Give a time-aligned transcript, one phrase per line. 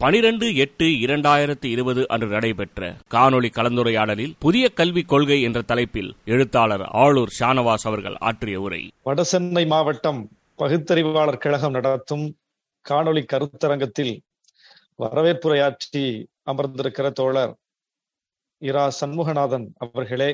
[0.00, 7.32] பனிரெண்டு எட்டு இரண்டாயிரத்தி இருபது அன்று நடைபெற்ற காணொலி கலந்துரையாடலில் புதிய கல்விக் கொள்கை என்ற தலைப்பில் எழுத்தாளர் ஆளூர்
[7.38, 8.80] ஷானவாஸ் அவர்கள் ஆற்றிய உரை.
[9.04, 10.20] வடசென்னை மாவட்டம்
[10.58, 12.26] பகுத்தறிவாளர் கழகம் நடத்தும்
[12.86, 14.14] காணொளி கருத்தரங்கத்தில்
[14.98, 16.04] வரவேற்புரையாற்றி
[16.44, 17.54] அமர்ந்திருக்கிற தோழர்
[18.62, 20.30] இரா சண்முகநாதன் அவர்களே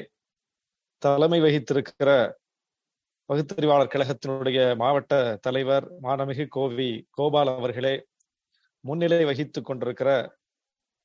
[1.03, 2.11] தலைமை வகித்திருக்கிற
[3.31, 7.95] பகுத்தறிவாளர் கழகத்தினுடைய மாவட்ட தலைவர் மாணமிகு கோவி கோபால் அவர்களே
[8.87, 10.11] முன்னிலை வகித்துக் கொண்டிருக்கிற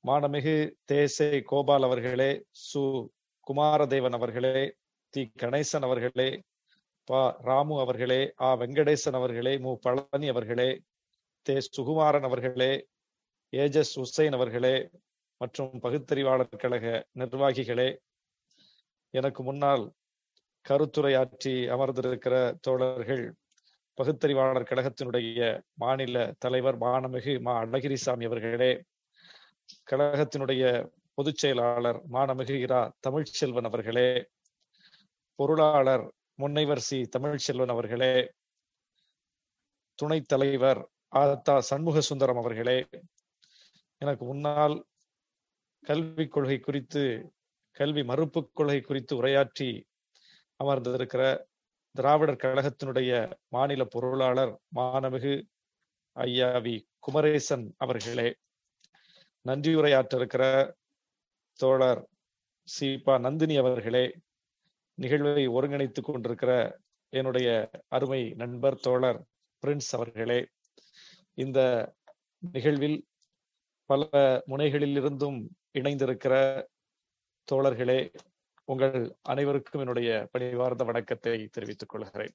[0.03, 0.55] மானமிகு
[0.91, 2.31] தேசே கோபால் அவர்களே
[2.63, 2.81] சு.
[3.47, 4.63] குமாரதேவன் அவர்களே
[5.13, 5.31] தி.
[5.39, 6.29] கணேசன் அவர்களே
[7.07, 7.13] ப.
[7.39, 8.53] ராமு அவர்களே ஆ.
[8.55, 9.77] வெங்கடேசன் அவர்களே மு.
[9.79, 10.69] பழனி அவர்களே
[11.45, 11.57] தே.
[11.77, 12.71] சுகுமாரன் அவர்களே
[13.53, 14.75] ஏஜஸ் உசைன் அவர்களே
[15.41, 17.89] மற்றும் பகுத்தறிவாளர் கழக நிர்வாகிகளே
[19.13, 19.85] எனக்கு முன்னால்
[20.65, 23.23] கருத்துரையாற்றி அமர்ந்திருக்கிற தோழர்கள்
[24.01, 25.39] பகுத்தறிவாளர் கழகத்தினுடைய
[25.73, 28.69] மாநில தலைவர் மானமிகு மா அழகிரிசாமி அவர்களே
[29.91, 30.63] கழகத்தினுடைய
[31.17, 34.07] பொதுச் செயலாளர் மானமிகு இரா தமிழ்ச்செல்வன் அவர்களே
[35.39, 36.05] பொருளாளர்
[36.39, 38.13] முன்னைவர் சி தமிழ்ச்செல்வன் அவர்களே
[39.99, 40.81] துணைத் தலைவர்
[41.13, 42.77] ஆத்தா சண்முக சுந்தரம் அவர்களே
[44.01, 44.75] எனக்கு முன்னால்
[45.83, 47.03] கல்விக் கொள்கை குறித்து
[47.77, 49.69] கல்வி மறுப்பு கொள்கை குறித்து உரையாற்றி
[50.59, 51.23] அமர்ந்திருக்கிற
[51.95, 53.11] திராவிடர் கழகத்தினுடைய
[53.47, 55.33] மாநில பொருளாளர் மாணமிகு
[56.15, 56.75] ஐயா வி.
[56.99, 58.27] குமரேசன் அவர்களே
[59.45, 60.43] நன்றியுரையாற்ற இருக்கிற
[61.59, 62.01] தோழர்
[62.67, 64.05] சீபா நந்தினி அவர்களே
[64.97, 66.51] நிகழ்வை ஒருங்கிணைத்துக் கொண்டிருக்கிற
[67.13, 67.47] என்னுடைய
[67.87, 69.19] அருமை நண்பர் தோழர்
[69.63, 70.39] பிரின்ஸ் அவர்களே
[71.37, 71.59] இந்த
[72.43, 72.99] நிகழ்வில்
[73.89, 74.03] பல
[74.47, 75.39] முனைகளில் இருந்தும்
[75.73, 76.35] இணைந்திருக்கிற
[77.47, 77.99] தோழர்களே
[78.67, 82.33] உங்கள் அனைவருக்கும் என்னுடைய பணிவார்ந்த வணக்கத்தை தெரிவித்துக் கொள்கிறேன்.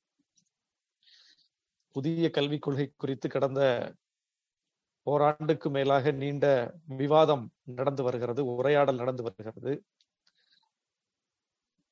[1.96, 3.60] புதிய கல்விக் கொள்கை குறித்து கடந்த
[5.06, 6.46] ஓராண்டுக்கு மேலாக நீண்ட
[6.84, 9.72] விவாதம் நடந்து வருகிறது உரையாடல் நடந்து வருகிறது.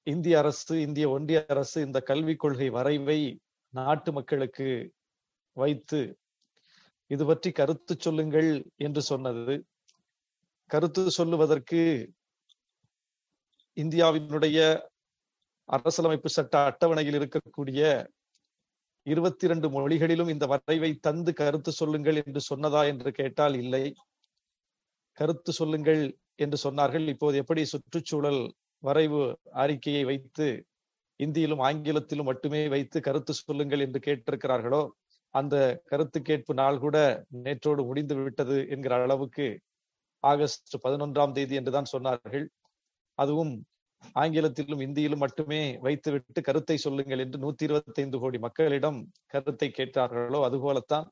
[0.07, 3.21] இந்திய அரசு இந்திய ஒன்றிய அரசு இந்த கல்விக் கொள்கை வரைவை
[3.75, 4.69] நாட்டு மக்களுக்கு
[5.57, 6.19] வைத்து
[7.11, 9.57] இது பற்றி கருத்து சொல்லுங்கள் என்று சொன்னது.
[10.71, 11.81] கருத்து சொல்லுவதற்கு
[13.77, 14.59] இந்தியாவினுடைய
[15.69, 17.81] அரசியலமைப்பு சட்ட அட்டவணையில் இருக்கக்கூடிய
[19.07, 23.85] இருபத்தி இரண்டு மொழிகளிலும் இந்த வரைவை தந்து கருத்து சொல்லுங்கள் என்று சொன்னதா என்று கேட்டால் இல்லை.
[25.19, 26.03] கருத்து சொல்லுங்கள்
[26.45, 27.07] என்று சொன்னார்கள்.
[27.15, 28.41] இப்போது எப்படி சுற்றுச்சூழல்
[28.83, 29.21] வரைவு
[29.65, 30.47] அறிக்கையை வைத்து
[31.21, 34.83] இந்தியிலும் ஆங்கிலத்திலும் மட்டுமே வைத்து கருத்து சொல்லுங்கள் என்று கேட்டிருக்கிறார்களோ
[35.35, 35.57] அந்த
[35.91, 36.97] கருத்து கேட்பு நாள் கூட
[37.45, 39.47] நேற்றோடு முடிந்து விட்டது என்கிற அளவுக்கு
[40.25, 42.47] ஆகஸ்ட் பதினொன்றாம் தேதி என்றுதான் சொன்னார்கள்.
[43.19, 43.53] அதுவும்
[44.15, 51.07] ஆங்கிலத்திலும் இந்தியிலும் மட்டுமே வைத்துவிட்டு கருத்தை சொல்லுங்கள் என்று நூத்தி இருபத்தி ஐந்து கோடி மக்களிடம் கருத்தை கேட்டார்களோ அதுபோலத்தான்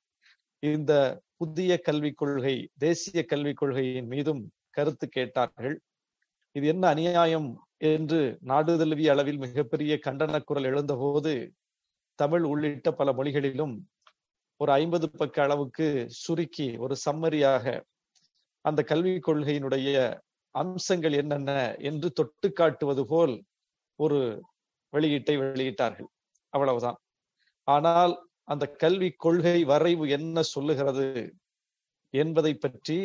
[0.63, 0.93] இந்த
[1.37, 5.75] புதிய கல்விக் கொள்கை தேசிய கல்விக் கொள்கையின் மீதும் கருத்து கேட்டார்கள்.
[6.57, 7.49] இது என்ன அநியாயம்
[7.93, 11.33] என்று நாடு தழுவிய அளவில் மிகப்பெரிய கண்டன குரல் எழுந்தபோது
[12.19, 13.75] தமிழ் உள்ளிட்ட பல மொழிகளிலும்
[14.61, 15.87] ஒரு ஐம்பது பக்க அளவுக்கு
[16.23, 17.65] சுருக்கி ஒரு சம்மரியாக
[18.65, 19.97] அந்த கல்விக் கொள்கையினுடைய
[20.55, 23.35] அம்சங்கள் என்னென்ன என்று தொட்டு காட்டுவது போல்
[23.99, 24.19] ஒரு
[24.93, 26.11] வெளியீட்டை வெளியிட்டார்கள்.
[26.53, 26.99] அவ்வளவுதான்.
[27.69, 28.15] ஆனால்
[28.49, 31.07] அந்த கல்வி கொள்கை வரைவு என்ன சொல்லுகிறது
[32.15, 32.99] என்பதை பற்றி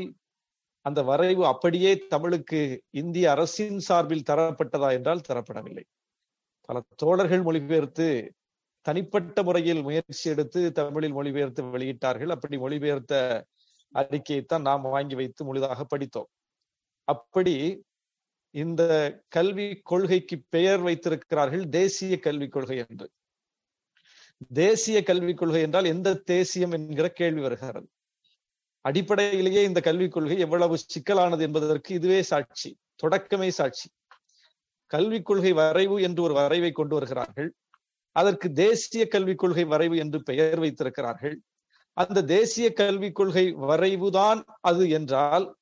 [0.85, 2.59] அந்த வரைவு அப்படியே தமிழுக்கு
[2.91, 5.85] இந்திய அரசின் சார்பில் தரப்பட்டதா என்றால் தரப்படவில்லை.
[6.69, 8.07] பல தோழர்கள் மொழிபெயர்த்து
[8.85, 12.33] தனிப்பட்ட முறையில் முயற்சி எடுத்து தமிழில் மொழிபெயர்த்து வெளியிட்டார்கள்.
[12.35, 13.13] அப்படி மொழிபெயர்த்த
[13.93, 16.29] அறிக்கையைத்தான் நாம் வாங்கி வைத்து முழுதாக படித்தோம்.
[17.07, 17.85] அப்படி
[18.51, 18.81] இந்த
[19.27, 23.09] கல்வி கொள்கைக்கு பெயர் வைத்திருக்கிறார்கள் தேசிய கல்விக் கொள்கை என்று.
[24.53, 27.87] தேசிய கல்விக் கொள்கை என்றால் எந்த தேசியம் என்கிற கேள்வி வருகிறது.
[28.81, 33.89] அடிப்படையிலேயே இந்த கல்விக் கொள்கை எவ்வளவு சிக்கலானது என்பதற்கு இதுவே சாட்சி தொடக்கமே சாட்சி.
[34.85, 37.49] கல்விக் கொள்கை வரைவு என்று ஒரு வரைவை கொண்டு வருகிறார்கள்.
[38.11, 41.35] அதற்கு தேசிய கல்விக் கொள்கை வரைவு என்று பெயர் வைத்திருக்கிறார்கள்.
[41.93, 45.56] அந்த தேசிய கல்விக் கொள்கை வரைவுதான் அது என்றால்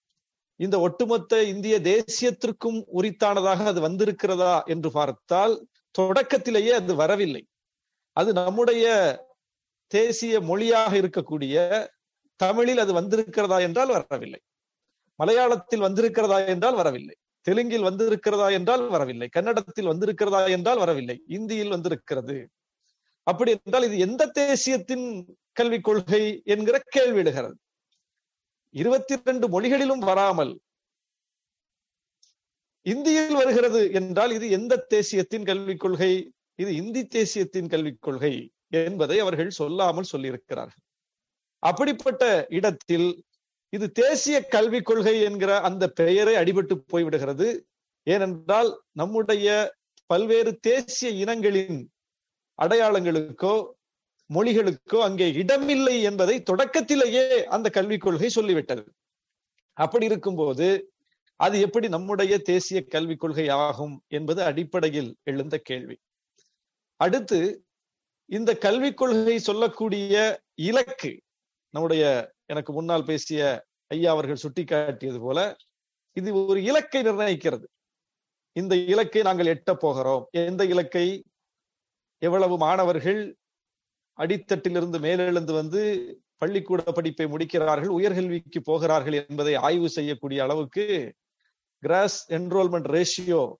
[0.55, 7.47] இந்த ஒட்டுமொத்த இந்திய தேசியத்திற்கும் உரித்தானதாக அது வந்திருக்கிறதா என்று பார்த்தால் தொடக்கத்திலேயே அது வரவில்லை.
[8.11, 8.85] அது நம்முடைய
[9.87, 11.87] தேசிய மொழியாக இருக்கக்கூடிய
[12.35, 14.39] தமிழில் அது வந்திருக்கிறதா என்றால் வரவில்லை.
[15.19, 17.15] மலையாளத்தில் வந்திருக்கிறதா என்றால் வரவில்லை.
[17.41, 19.27] தெலுங்கில் வந்திருக்கிறதா என்றால் வரவில்லை.
[19.27, 21.23] கன்னடத்தில் வந்திருக்கிறதா என்றால் வரவில்லை.
[21.27, 22.47] இந்தியில் வந்திருக்கிறது.
[23.23, 25.05] அப்படி என்றால் இது எந்த தேசியத்தின்
[25.51, 27.55] கல்விக் கொள்கை என்கிற கேள்வி எழுகிறது.
[28.75, 30.53] இருபத்தி இரண்டு மொழிகளிலும் வராமல்
[32.85, 36.11] இந்தியில் வருகிறது என்றால் இது எந்த தேசியத்தின் கல்விக் கொள்கை?
[36.55, 38.33] இது இந்தி தேசியத்தின் கல்விக் கொள்கை
[38.69, 40.83] என்பதை அவர்கள் சொல்லாமல் சொல்லியிருக்கிறார்கள்.
[41.59, 43.25] அப்படிப்பட்ட இடத்தில்
[43.69, 47.47] இது தேசிய கல்விக் கொள்கை என்கிற அந்த பெயரை அடிபட்டு போய்விடுகிறது.
[48.03, 49.47] ஏனென்றால் நம்முடைய
[50.09, 51.77] பல்வேறு தேசிய இனங்களின்
[52.59, 53.55] அடையாளங்களுக்கோ
[54.33, 58.85] மொழிகளுக்கோ அங்கே இடமில்லை என்பதை தொடக்கத்திலேயே அந்த கல்விக் கொள்கை சொல்லிவிட்டது.
[59.73, 60.93] அப்படி இருக்கும்போது
[61.39, 65.97] அது எப்படி நம்முடைய தேசிய கல்விக் கொள்கை ஆகும் என்பது அடிப்படையில் எழுந்த கேள்வி.
[66.99, 67.39] அடுத்து
[68.29, 71.21] இந்த கல்விக் கொள்கை சொல்லக்கூடிய இலக்கு
[71.69, 75.39] நம்முடைய எனக்கு முன்னால் பேசிய ஐயா அவர்கள் சுட்டிக்காட்டியது போல
[76.13, 77.65] இது ஒரு இலக்கை நிர்ணயிக்கிறது.
[78.51, 80.27] இந்த இலக்கை நாங்கள் எட்ட போகிறோம்.
[80.31, 81.23] எந்த இலக்கை?
[82.21, 83.35] எவ்வளவு மாணவர்கள்
[84.17, 85.81] அடித்தட்டிலிருந்து மேலெழுந்து வந்து
[86.37, 91.13] பள்ளிக்கூட படிப்பை முடிக்கிறார்கள் உயர்கல்விக்கு போகிறார்கள் என்பதை ஆய்வு செய்யக்கூடிய அளவுக்கு
[91.79, 93.53] கிராஸ் என்ரோல்மெண்ட் ரேஷியோ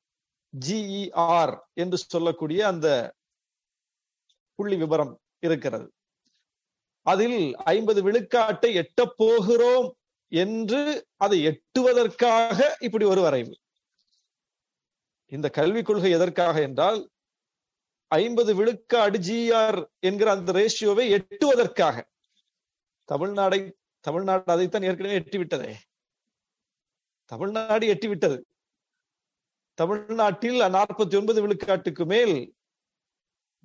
[0.68, 3.16] ஜிஇஆர் என்று சொல்லக்கூடிய அந்த
[4.56, 5.92] புள்ளி விவரம் இருக்கிறது.
[7.02, 9.96] அதில் ஐம்பது விழுக்காட்டை எட்டப் போகிறோம்
[10.28, 13.56] என்று அதை எட்டுவதற்காக இப்படி ஒரு வரைவு.
[15.26, 17.10] இந்த கல்விக் கொள்கை எதற்காக என்றால்
[18.08, 22.02] ஐம்பது விழுக்காடு ஜிஆர் என்கிற அந்த ரேஷியோவை எட்டுவதற்காக.
[23.14, 25.76] தமிழ்நாடை தமிழ்நாடு அதைத்தான் ஏற்கனவே எட்டிவிட்டதே.
[27.26, 28.42] தமிழ்நாடு எட்டிவிட்டது.
[29.74, 32.54] தமிழ்நாட்டில் நாற்பத்தி ஒன்பது விழுக்காட்டுக்கு மேல்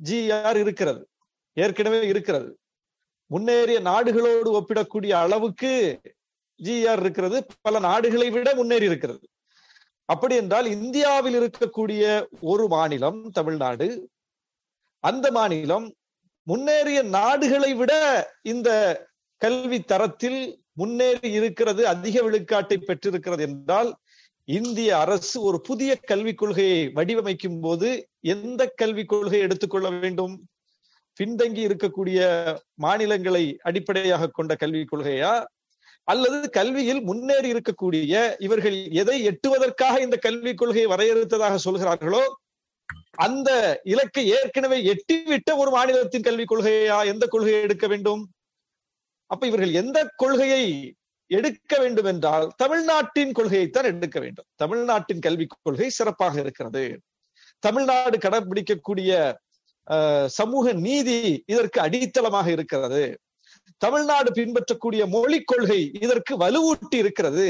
[0.05, 1.09] ஜிஆர் இருக்கிறது.
[1.53, 2.59] ஏற்கனவே இருக்கிறது.
[3.27, 6.01] முன்னேறிய நாடுகளோடு ஒப்பிடக்கூடிய அளவுக்கு
[6.63, 7.47] ஜிஆர் இருக்கிறது.
[7.61, 9.29] பல நாடுகளை விட முன்னேறி இருக்கிறது.
[10.05, 14.11] அப்படி என்றால் இந்தியாவில் இருக்கக்கூடிய ஒரு மாநிலம் தமிழ்நாடு
[15.05, 15.87] அந்த மாநிலம்
[16.47, 17.93] முன்னேறிய நாடுகளை விட
[18.43, 18.71] இந்த
[19.37, 20.41] கல்வி தரத்தில்
[20.73, 23.91] முன்னேறி இருக்கிறது அதிக விழுக்காட்டை பெற்றிருக்கிறது என்றால்
[24.45, 27.89] இந்திய அரசு ஒரு புதிய கல்விக் கொள்கையை வடிவமைக்கும் போது
[28.21, 30.35] எந்த கல்விக் கொள்கையை எடுத்துக்கொள்ள வேண்டும்?
[31.21, 32.21] பின்தங்கி இருக்கக்கூடிய
[32.75, 35.33] மாநிலங்களை அடிப்படையாக கொண்ட கல்விக் கொள்கையா?
[36.05, 42.23] அல்லது கல்வியில் முன்னேறி இருக்கக்கூடிய இவர்கள் எதை எட்டுவதற்காக இந்த கல்விக் கொள்கையை வரையறுத்ததாக சொல்கிறார்களோ
[43.27, 43.51] அந்த
[43.93, 46.99] இலக்கை ஏற்கனவே எட்டிவிட்ட ஒரு மாநிலத்தின் கல்விக் கொள்கையா?
[47.13, 48.23] எந்த கொள்கையை எடுக்க வேண்டும்?
[49.31, 50.65] அப்ப இவர்கள் எந்த கொள்கையை
[51.31, 54.49] எடுக்க வேண்டும் என்றால் தமிழ்நாட்டின் கொள்கையைத்தான் எடுக்க வேண்டும்.
[54.63, 56.85] தமிழ்நாட்டின் கல்விக் கொள்கை சிறப்பாக இருக்கிறது.
[57.59, 59.13] தமிழ்நாடு கடைபிடிக்கக்கூடிய
[60.39, 63.05] சமூக நீதி இதற்கு அடித்தளமாக இருக்கிறது.
[63.85, 67.47] தமிழ்நாடு பின்பற்றக்கூடிய மொழிக் கொள்கை இதற்கு வலுவூட்டி இருக்கிறது.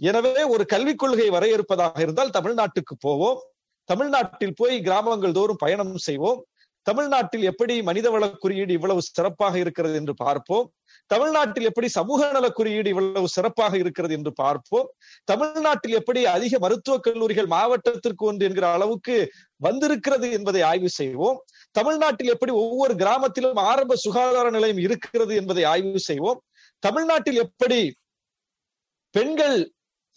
[0.00, 3.40] எனவே ஒரு கல்விக் கொள்கை வரையறுப்பதாக இருந்தால் தமிழ்நாட்டுக்கு போவோம்.
[3.90, 6.40] தமிழ்நாட்டில் போய் கிராமங்கள் தோறும் பயணம் செய்வோம்.
[6.86, 10.66] தமிழ்நாட்டில் எப்படி மனிதவள குறியீடு இவ்வளவு சிறப்பாக இருக்கிறது என்று பார்ப்போம்.
[11.06, 14.86] தமிழ்நாட்டில் எப்படி சமூக நல குறியீடு இவ்வளவு சிறப்பாக இருக்கிறது என்று பார்ப்போம்.
[15.24, 19.16] தமிழ்நாட்டில் எப்படி அதிக மருத்துவக் கல்லூரிகள் மாவட்டத்திற்கு ஒன்று என்கிற அளவுக்கு
[19.56, 21.38] வந்திருக்கிறது என்பதை ஆய்வு செய்வோம்.
[21.78, 26.40] தமிழ்நாட்டில் எப்படி ஒவ்வொரு கிராமத்திலும் ஆரம்ப சுகாதார நிலையம் இருக்கிறது என்பதை ஆய்வு செய்வோம்.
[26.82, 27.80] தமிழ்நாட்டில் எப்படி
[29.14, 29.58] பெண்கள்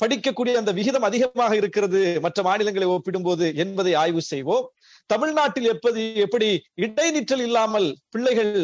[0.03, 1.99] படிக்கக்கூடிய அந்த விகிதம் அதிகமாக இருக்கிறது.
[2.27, 4.65] மற்ற மாநிலங்களை ஒப்பிடும்போது என்பதை ஆய்வு செய்வோம்.
[5.13, 6.47] தமிழ்நாட்டில் எப்படி எப்படி
[6.85, 8.55] இடைநிற்றல் இல்லாமல் பிள்ளைகள்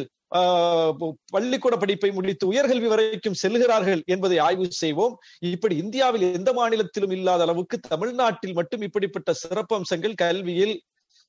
[1.33, 5.13] பள்ளிக்கூட படிப்பை முடித்து உயர்கல்வி வரைக்கும் செல்கிறார்கள் என்பதை ஆய்வு செய்வோம்.
[5.53, 10.75] இப்படி இந்தியாவில் எந்த மாநிலத்திலும் இல்லாத அளவுக்கு தமிழ்நாட்டில் மட்டும் இப்படிப்பட்ட சிறப்பம்சங்கள் கல்வியில்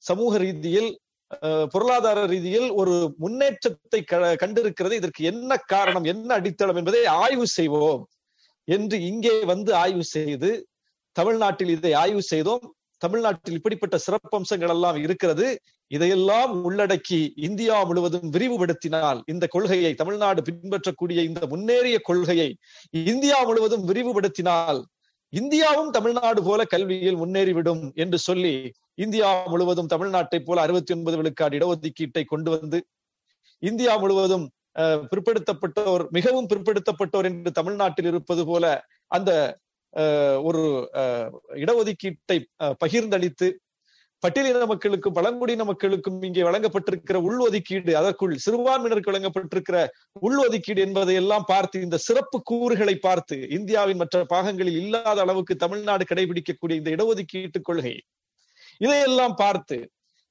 [0.04, 0.90] சமூக ரீதியில்
[1.72, 4.00] பொருளாதார ரீதியில் ஒரு முன்னேற்றத்தை
[4.42, 4.94] கண்டிருக்கிறது.
[5.00, 8.02] இதற்கு என்ன காரணம் என்ன அடித்தளம் என்பதை ஆய்வு செய்வோம்.
[8.76, 10.50] என்று இங்கே வந்து ஆய்வு செய்து
[11.16, 12.64] தமிழ்நாட்டில் இதை ஆய்வு செய்தோம்.
[13.02, 15.46] தமிழ்நாட்டில் இப்படிப்பட்ட சிறப்பம்சங்கள் எல்லாம் இருக்கிறது.
[15.90, 22.50] இதையெல்லாம் உள்ளடக்கி இந்தியா முழுவதும் விரிவுபடுத்தினால் இந்த கொள்கையை தமிழ்நாடு பின்பற்றக்கூடிய இந்த முன்னேறிய கொள்கையை
[23.12, 24.80] இந்தியா முழுவதும் விரிவுபடுத்தினால்
[25.32, 28.54] இந்தியாவும் தமிழ்நாடு போல கல்வியில் முன்னேறிவிடும் என்று சொல்லி
[29.04, 32.78] இந்தியா முழுவதும் தமிழ்நாட்டை போல அறுபத்தி ஒன்பது விழுக்காடு இடஒதுக்கீட்டை கொண்டு வந்து
[33.62, 34.46] இந்தியா முழுவதும்
[35.10, 38.66] பிற்படுத்தப்பட்டோர் மிகவும் பிற்படுத்தப்பட்டோர் என்று தமிழ்நாட்டில் இருப்பது போல
[39.06, 39.30] அந்த
[40.42, 40.62] ஒரு
[41.54, 42.38] இடஒதுக்கீட்டை
[42.80, 43.48] பகிர்ந்தளித்து
[44.22, 49.78] பட்டியலின மக்களுக்கும் பழங்குடியின மக்களுக்கும் இங்கே வழங்கப்பட்டிருக்கிற உள்ஒதுக்கீடு அதற்குள் சிறுபான்மையினருக்கு வழங்கப்பட்டிருக்கிற
[50.22, 56.78] உள்ஒதுக்கீடு என்பதை எல்லாம் பார்த்து இந்த சிறப்பு கூறுகளை பார்த்து இந்தியாவின் மற்ற பாகங்களில் இல்லாத அளவுக்கு தமிழ்நாடு கடைபிடிக்கக்கூடிய
[56.78, 57.94] இந்த இடஒதுக்கீட்டு கொள்கை
[58.76, 59.78] இதையெல்லாம் பார்த்து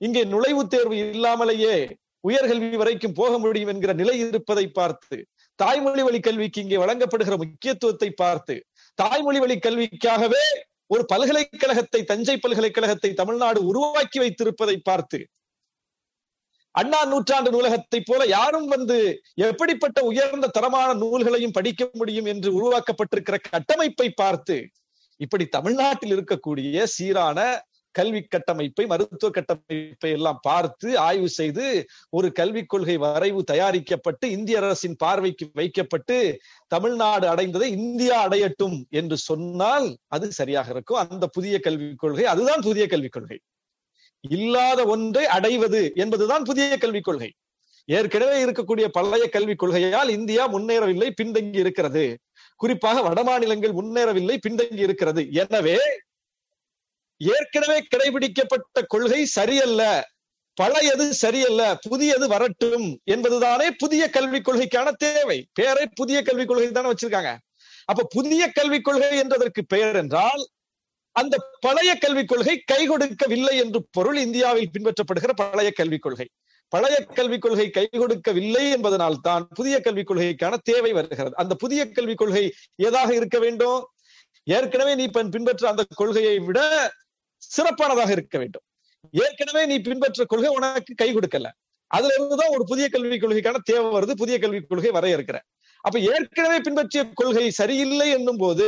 [0.02, 1.76] இங்கே நுழைவுத் தேர்வு இல்லாமலேயே
[2.24, 5.18] உயர்கல்வி வரைக்கும் போக முடியும் என்கிற நிலை இருப்பதை பார்த்து
[5.60, 8.56] தாய்மொழி வழி கல்விக்கு இங்கே வழங்கப்படுகிற முக்கியத்துவத்தை பார்த்து
[8.98, 10.44] தாய்மொழி வழி கல்விக்காகவே
[10.88, 15.20] ஒரு பல்கலைக்கழகத்தை தஞ்சை பல்கலைக்கழகத்தை தமிழ்நாடு உருவாக்கி வைத்திருப்பதை பார்த்து
[16.76, 18.98] அண்ணா நூற்றாண்டு நூலகத்தை போல யாரும் வந்து
[19.42, 24.58] எப்படிப்பட்ட உயர்ந்த தரமான நூல்களையும் படிக்க முடியும் என்று உருவாக்கப்பட்டிருக்கிற கட்டமைப்பை பார்த்து
[25.20, 27.40] இப்படி தமிழ்நாட்டில் இருக்கக்கூடிய சீரான
[27.92, 31.66] கல்வி கட்டமைப்பை மருத்துவ கட்டமைப்பை எல்லாம் பார்த்து ஆய்வு செய்து
[32.10, 36.18] ஒரு கல்விக் கொள்கை வரைவு தயாரிக்கப்பட்டு இந்திய அரசின் பார்வைக்கு வைக்கப்பட்டு
[36.68, 41.02] தமிழ்நாடு அடைந்ததை இந்தியா அடையட்டும் என்று சொன்னால் அது சரியாக இருக்கும்.
[41.10, 43.40] அந்த புதிய கல்விக் கொள்கை அதுதான் புதிய கல்விக் கொள்கை.
[44.20, 47.32] இல்லாத ஒன்றை அடைவது என்பதுதான் புதிய கல்விக் கொள்கை.
[47.86, 52.04] ஏற்கனவே இருக்கக்கூடிய பழைய கல்விக் கொள்கையால் இந்தியா முன்னேறவில்லை பின்தங்கி இருக்கிறது.
[52.56, 55.22] குறிப்பாக வடமாநிலங்கள் முன்னேறவில்லை பின்தங்கி இருக்கிறது.
[55.32, 55.78] எனவே
[57.20, 59.84] ஏற்கனவே கடைபிடிக்கப்பட்ட கொள்கை சரியல்ல
[60.58, 65.38] பழையது சரியல்ல புதியது வரட்டும் என்பதுதானே புதிய கல்விக் கொள்கைக்கான தேவை.
[65.54, 67.32] பேரை புதிய கல்விக் கொள்கை தானே வச்சிருக்காங்க.
[67.86, 70.44] அப்ப புதிய கல்விக் கொள்கை என்றதற்கு பெயர் என்றால்
[71.12, 76.28] அந்த பழைய கல்விக் கொள்கை கை கொடுக்கவில்லை என்று பொருள் இந்தியாவில் பின்பற்றப்படுகிற பழைய கல்விக் கொள்கை.
[76.68, 81.36] பழைய கல்விக் கொள்கை கை கொடுக்கவில்லை என்பதனால் தான் புதிய கல்விக் கொள்கைக்கான தேவை வருகிறது.
[81.36, 82.44] அந்த புதிய கல்விக் கொள்கை
[82.76, 83.80] ஏதாக இருக்க வேண்டும்?
[84.44, 86.60] ஏற்கனவே நீ பின்பற்ற அந்த கொள்கையை விட
[87.42, 88.66] சிறப்பானதாக இருக்க வேண்டும்.
[89.14, 91.48] ஏற்கனவே நீ பின்பற்ற கொள்கை உனக்கு கை கொடுக்கல.
[91.92, 95.38] அதுல இருந்துதான் ஒரு புதிய கல்விக் கொள்கைக்கான தேவை வருது புதிய கல்விக் கொள்கை வரையறுக்கிற
[95.84, 98.68] அப்ப ஏற்கனவே பின்பற்றிய கொள்கை சரியில்லை என்னும் போது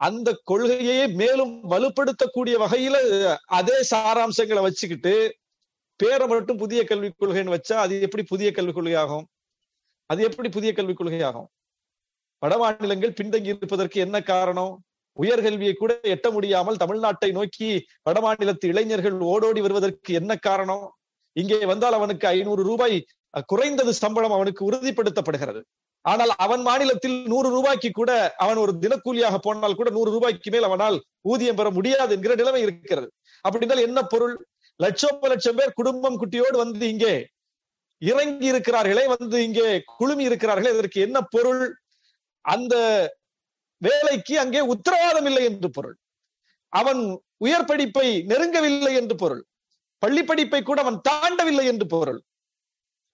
[0.00, 2.96] அந்த கொள்கையை மேலும் வலுப்படுத்தக்கூடிய வகையில
[3.46, 5.14] அதே சாராம்சங்களை வச்சுக்கிட்டு
[5.96, 9.26] பேரை மட்டும் புதிய கல்விக் கொள்கைன்னு வச்சா அது எப்படி புதிய கல்விக் கொள்கை ஆகும்
[10.10, 11.48] அது எப்படி புதிய கல்விக் கொள்கை ஆகும்
[12.42, 14.74] வட மாநிலங்கள் பின்தங்கி இருப்பதற்கு என்ன காரணம்?
[15.22, 17.68] உயர்கல்வியை கூட எட்ட முடியாமல் தமிழ்நாட்டை நோக்கி
[18.08, 20.84] வடமாநிலத்து இளைஞர்கள் ஓடோடி வருவதற்கு என்ன காரணம்?
[21.36, 22.96] இங்கே வந்தால் அவனுக்கு ஐநூறு ரூபாய்
[23.52, 25.60] குறைந்தது சம்பளம் அவனுக்கு உறுதிப்படுத்தப்படுகிறது.
[26.04, 28.10] ஆனால் அவன் மாநிலத்தில் நூறு ரூபாய்க்கு கூட
[28.44, 30.96] அவன் ஒரு தினக்கூலியாக போனால் கூட நூறு ரூபாய்க்கு மேல் அவனால்
[31.30, 33.08] ஊதியம் பெற முடியாது என்கிற நிலைமை இருக்கிறது.
[33.44, 34.34] அப்படின்னால் என்ன பொருள்?
[34.80, 37.14] லட்சம் லட்சம் பேர் குடும்பம் குட்டியோடு வந்து இங்கே
[38.02, 41.62] இறங்கி இருக்கிறார்களே வந்து இங்கே குழுமி இருக்கிறார்களே இதற்கு என்ன பொருள்?
[42.44, 42.74] அந்த
[43.78, 45.96] வேலைக்கு அங்கே உத்தரவாதம் இல்லை என்று பொருள்.
[46.72, 49.42] அவன் உயர் படிப்பை நெருங்கவில்லை என்று பொருள்.
[49.98, 52.20] பள்ளி படிப்பை கூட அவன் தாண்டவில்லை என்று பொருள்.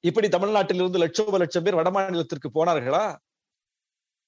[0.01, 3.17] இப்படி தமிழ்நாட்டில் இருந்து லட்சோப லட்சம் பேர் வடமாநிலத்திற்கு போனார்களா?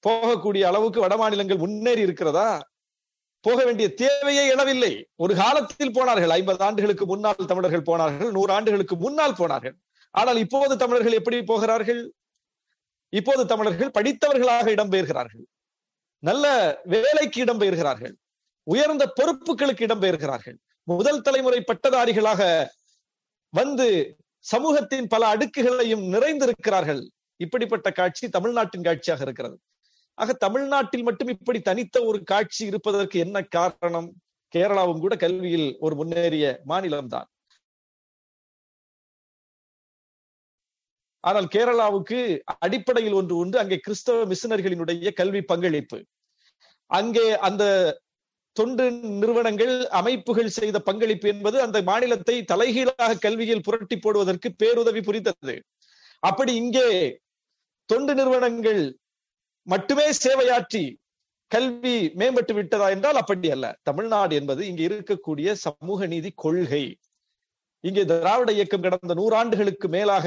[0.03, 2.69] போகக்கூடிய அளவுக்கு வடமாநிலங்கள் முன்னேறி இருக்கிறதா?
[3.41, 5.03] போக வேண்டிய தேவையே எழவில்லை.
[5.15, 6.29] ஒரு காலத்தில் போனார்கள்.
[6.29, 8.31] ஐம்பது ஆண்டுகளுக்கு முன்னால் தமிழர்கள் போனார்கள்.
[8.31, 9.75] நூறு ஆண்டுகளுக்கு முன்னால் போனார்கள்.
[10.11, 12.01] ஆனால் இப்போது தமிழர்கள் எப்படி போகிறார்கள்?
[13.09, 15.45] இப்போது தமிழர்கள் படித்தவர்களாக இடம்பெயர்கிறார்கள்.
[16.19, 16.45] நல்ல
[16.83, 18.13] வேலைக்கு இடம்பெயர்கிறார்கள்.
[18.63, 20.57] உயர்ந்த பொறுப்புகளுக்கு இடம்பெயர்கிறார்கள்.
[20.83, 22.67] முதல் தலைமுறை பட்டதாரிகளாக
[23.49, 27.09] வந்து சமூகத்தின் பல அடுக்குகளையும் நிறைந்திருக்கிறார்கள்.
[27.35, 29.59] இப்படிப்பட்ட காட்சி தமிழ்நாட்டின் காட்சியாக இருக்கிறது.
[30.13, 34.13] ஆக தமிழ்நாட்டில் மட்டும் இப்படி தனித்த ஒரு காட்சி இருப்பதற்கு என்ன காரணம்?
[34.55, 37.27] கேரளாவும் கூட கல்வியில் ஒரு முன்னேறிய மாநிலம்தான்.
[41.27, 42.19] ஆனால் கேரளாவுக்கு
[42.65, 43.57] அடிப்படையில் ஒன்று உண்டு.
[43.63, 45.99] அங்கே கிறிஸ்தவ மிஷினர்களினுடைய கல்வி பங்களிப்பு.
[46.91, 47.63] அங்கே அந்த
[48.55, 48.85] தொண்டு
[49.21, 55.55] நிறுவனங்கள் அமைப்புகள் செய்த பங்களிப்பு என்பது அந்த மாநிலத்தை தலைகீழாக கல்வியில் புரட்டி போடுவதற்கு பேருதவி புரிந்தது.
[56.23, 56.87] அப்படி இங்கே
[57.89, 58.81] தொண்டு நிறுவனங்கள்
[59.67, 60.83] மட்டுமே சேவையாற்றி
[61.51, 63.67] கல்வி மேம்பட்டு விட்டதா என்றால் அப்படி அல்ல.
[63.89, 66.85] தமிழ்நாடு என்பது இங்கு இருக்கக்கூடிய சமூக நீதி கொள்கை.
[67.83, 70.25] இங்கே திராவிட இயக்கம் கடந்த நூறாண்டுகளுக்கு மேலாக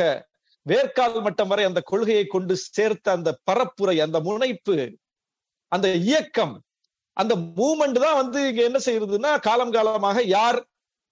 [0.67, 4.77] வேர்க்கால் மட்டம் வரை அந்த கொள்கையை கொண்டு சேர்த்த அந்த பரப்புரை அந்த முனைப்பு
[5.73, 6.55] அந்த இயக்கம்
[7.17, 10.59] அந்த மூமெண்ட் தான் வந்து இங்க என்ன செய்யறதுன்னா காலம் காலமாக யார்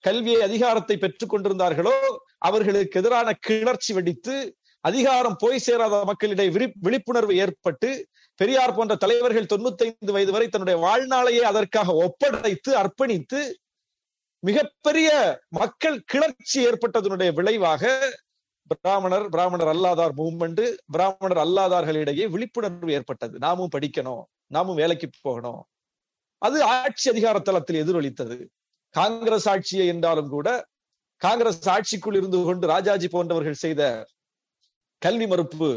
[0.05, 1.97] கல்வியை அதிகாரத்தை பெற்றுக் கொண்டிருந்தார்களோ
[2.39, 4.37] அவர்களுக்கு எதிரான கிளர்ச்சி வெடித்து
[4.85, 7.89] அதிகாரம் போய் சேராத மக்களிடையே விழிப்புணர்வு ஏற்பட்டு
[8.41, 13.41] பெரியார் போன்ற தலைவர்கள் தொண்ணூத்தி ஐந்து வயது வரை தன்னுடைய வாழ்நாளையே அதற்காக ஒப்படைத்து அர்ப்பணித்து
[14.43, 15.11] மிகப்பெரிய
[15.51, 17.83] மக்கள் கிளர்ச்சி ஏற்பட்டதனுடைய விளைவாக
[18.73, 20.63] பிராமணர் பிராமணர் அல்லாதார் மூவ்மெண்ட்
[20.95, 23.35] பிராமணர் அல்லாதார்களிடையே விழிப்புணர்வு ஏற்பட்டது.
[23.39, 25.61] நாமும் படிக்கணும் நாமும் வேலைக்கு போகணும்.
[26.43, 28.37] அது ஆட்சி அதிகார தளத்தில் எதிரொலித்தது.
[28.95, 30.49] காங்கிரஸ் ஆட்சியை என்றாலும் கூட
[31.23, 33.83] காங்கிரஸ் ஆட்சிக்குள் இருந்து கொண்டு ராஜாஜி போன்றவர்கள் செய்த
[35.03, 35.69] கல்வி மறுப்பு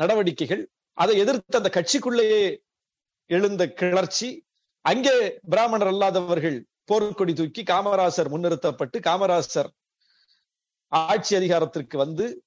[0.00, 0.62] நடவடிக்கைகள்
[0.98, 2.42] அதை எதிர்த்து அந்த கட்சிக்குள்ளேயே
[3.30, 4.28] எழுந்த கிளர்ச்சி
[4.84, 5.14] அங்கே
[5.52, 6.58] பிராமணர் அல்லாதவர்கள்
[6.90, 9.70] போர்க்கொடி தூக்கி காமராசர் முன்னிறுத்தப்பட்டு காமராசர்
[10.88, 12.44] ஆட்சி அதிகாரத்திற்கு வந்து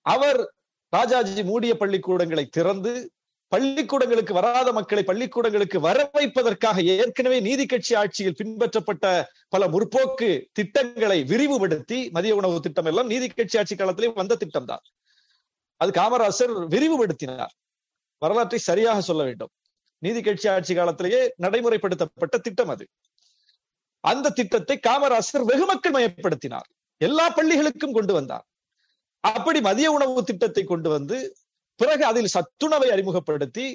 [0.00, 0.52] அவர்
[0.88, 3.10] ராஜாஜி மூடிய பள்ளிக்கூடங்களை திறந்து
[3.48, 12.10] பள்ளிக்கூடங்களுக்கு வராத மக்களை பள்ளிக்கூடங்களுக்கு வர வைப்பதற்காக ஏற்கனவே நீதி கட்சி ஆட்சியில் பின்பற்றப்பட்ட பல முற்போக்கு திட்டங்களை விரிவுபடுத்தி
[12.10, 14.84] மதிய உணவு திட்டம் எல்லாம் நீதி கட்சி ஆட்சி காலத்திலே வந்த திட்டம் தான்
[15.76, 17.52] அது காமராசர் விரிவுபடுத்தினார்.
[18.18, 19.50] வரலாற்றை சரியாக சொல்ல வேண்டும்.
[19.98, 22.88] நீதி கட்சி ஆட்சி காலத்திலேயே நடைமுறைப்படுத்தப்பட்ட திட்டம் அது.
[24.00, 26.68] அந்த திட்டத்தை காமராசர் வெகுமக்கள் மயப்படுத்தினார்.
[27.06, 28.44] எல்லா பள்ளிகளுக்கும் கொண்டு வந்தார்
[29.24, 31.16] அப்படி மதிய உணவு திட்டத்தை கொண்டு வந்து
[31.80, 33.66] பிறகு அதில் சத்துணவை அறிமுகப்படுத்தி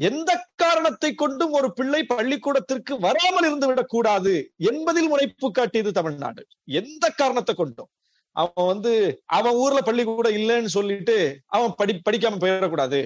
[0.00, 4.32] எந்த காரணத்தை கொண்டும் ஒரு பிள்ளை பள்ளிக்கூடத்திற்கு வராமல் இருந்து விடக்கூடாது
[4.70, 6.42] என்பதில் முனைப்பு காட்டியது தமிழ்நாடு.
[6.80, 7.90] எந்த காரணத்தை கொண்டும்?
[8.36, 8.92] அவன் வந்து
[9.36, 11.16] அவன் ஊர்ல பள்ளிக்கூடம் இல்லைன்னு சொல்லிட்டு
[11.56, 13.00] அவன் படி படிக்காம போயிடக்கூடாது.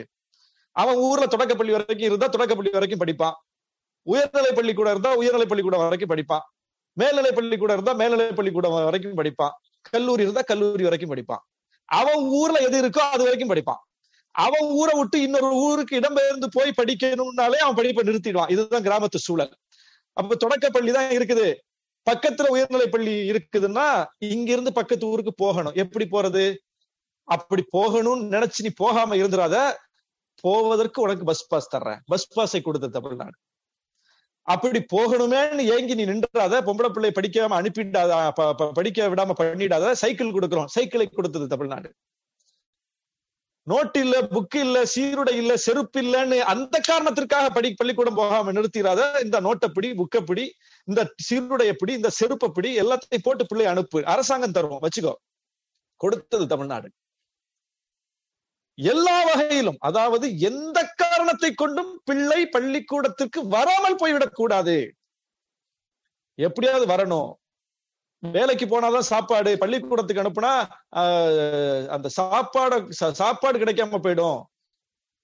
[0.76, 3.36] அவன் ஊர்ல தொடக்கப்பள்ளி வரைக்கும் இருந்தா தொடக்கப்பள்ளி வரைக்கும் படிப்பான்.
[4.06, 6.46] உயர்நிலை பள்ளிக்கூடம் இருந்தா உயர்நிலை பள்ளிக்கூடம் வரைக்கும் படிப்பான்.
[6.98, 9.54] மேல்நிலை பள்ளிக்கூடம் இருந்தா மேல்நிலை பள்ளிக்கூடம் வரைக்கும் படிப்பான்.
[9.90, 11.44] கல்லூரி இருந்தா கல்லூரி வரைக்கும் படிப்பான்.
[11.88, 13.82] அவன் ஊர்ல எது இருக்கோ அது வரைக்கும் படிப்பான்.
[14.30, 18.50] அவன் ஊரை விட்டு இன்னொரு ஊருக்கு இடம்பெயர்ந்து போய் படிக்கணும்னாலே அவன் படிப்பை நிறுத்திடுவான்.
[18.50, 19.52] இதுதான் கிராமத்து சூழல்.
[20.12, 21.48] அப்ப தொடக்கப்பள்ளி தான் இருக்குது.
[22.06, 23.86] பக்கத்துல உயர்நிலை பள்ளி இருக்குதுன்னா
[24.18, 25.74] இங்க இருந்து பக்கத்து ஊருக்கு போகணும்.
[25.74, 26.44] எப்படி போறது?
[27.28, 29.56] அப்படி போகணும்னு நினைச்சு நீ போகாம இருந்துடாத
[30.44, 32.00] போவதற்கு உனக்கு பஸ் பாஸ் தர்றேன்.
[32.06, 33.36] பஸ் பாஸை கொடுத்த தமிழ்நாடு.
[34.48, 38.12] அப்படி போகணுமேன்னு ஏங்கி நீ நின்றாத பொம்பளை பிள்ளை படிக்காம அனுப்பிடாத
[38.78, 40.70] படிக்க விடாம பண்ணிடாத சைக்கிள் கொடுக்கிறோம்.
[40.76, 41.88] சைக்கிளை கொடுத்தது தமிழ்நாடு.
[43.66, 49.38] நோட்டு இல்ல புக் இல்ல சீருடை இல்ல செருப்பு இல்லன்னு அந்த காரணத்திற்காக படி பள்ளிக்கூடம் போகாம நிறுத்திடாத இந்த
[49.40, 50.44] நோட்டைப்படி பிடி புக்கை பிடி
[50.88, 54.00] இந்த சீருடைய பிடி இந்த செருப்பை பிடி எல்லாத்தையும் போட்டு பிள்ளை அனுப்பு.
[54.14, 54.84] அரசாங்கம் தருவோம்.
[54.86, 55.14] வச்சுக்கோ.
[56.00, 56.88] கொடுத்தது தமிழ்நாடு.
[58.78, 60.78] எல்லா வகையிலும் அதாவது எந்த
[61.28, 64.76] காரணத்தை கொண்டும் பிள்ளை பள்ளிக்கூடத்துக்கு வராமல் போய்விடக் கூடாது.
[66.38, 67.32] எப்படியாவது வரணும்.
[68.32, 70.52] வேலைக்கு போனாதான் சாப்பாடு பள்ளிக்கூடத்துக்கு அனுப்புனா
[71.86, 74.40] அந்த சாப்பாடு சாப்பாடு கிடைக்காம போயிடும்.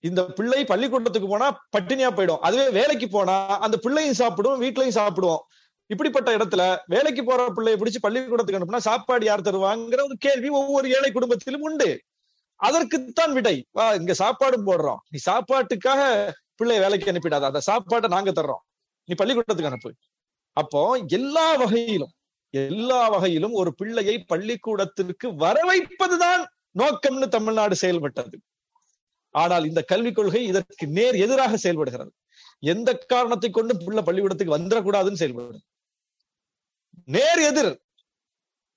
[0.05, 2.43] இந்த பிள்ளை பள்ளிக்கூடத்துக்கு போனா பட்டினியா போயிடும்.
[2.47, 5.43] அதுவே வேலைக்கு போனா அந்த பிள்ளையும் சாப்பிடும் வீட்லயும் சாப்பிடுவோம்.
[5.87, 11.11] இப்படிப்பட்ட இடத்துல வேலைக்கு போற பிள்ளையை பிடிச்சு பள்ளிக்கூடத்துக்கு அனுப்புனா சாப்பாடு யார் தருவாங்கிற ஒரு கேள்வி ஒவ்வொரு ஏழை
[11.13, 11.91] குடும்பத்திலும் உண்டு.
[12.57, 13.67] அதற்குத்தான் விடை.
[13.71, 14.97] வா இங்க சாப்பாடும் போடுறோம்.
[15.09, 17.41] நீ சாப்பாட்டுக்காக பிள்ளை வேலைக்கு அனுப்பிடாத.
[17.41, 18.67] அந்த சாப்பாட்டை நாங்க தர்றோம்.
[19.05, 19.95] நீ பள்ளிக்கூடத்துக்கு அனுப்பு.
[20.53, 22.13] அப்போ எல்லா வகையிலும்
[22.51, 26.45] எல்லா வகையிலும் ஒரு பிள்ளையை பள்ளிக்கூடத்திற்கு வர வைப்பதுதான்
[26.79, 28.41] நோக்கம்னு தமிழ்நாடு செயல்பட்டது.
[29.31, 32.13] ஆனால் இந்த கல்விக் கொள்கை இதற்கு நேர் எதிராக செயல்படுகிறது.
[32.59, 35.61] எந்த காரணத்தை கொண்டு பிள்ளை பள்ளிக்கூடத்துக்கு வந்துடக்கூடாதுன்னு செயல்படுது.
[37.05, 37.83] நேர் எதிர்.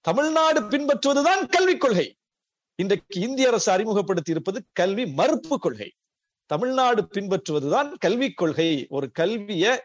[0.01, 2.16] தமிழ்நாடு பின்பற்றுவதுதான் கல்விக் கொள்கை.
[2.79, 5.93] இன்றைக்கு இந்திய அரசு அறிமுகப்படுத்தி இருப்பது கல்வி மறுப்பு கொள்கை.
[6.45, 8.85] தமிழ்நாடு பின்பற்றுவதுதான் கல்விக் கொள்கை.
[8.89, 9.77] ஒரு கல்விய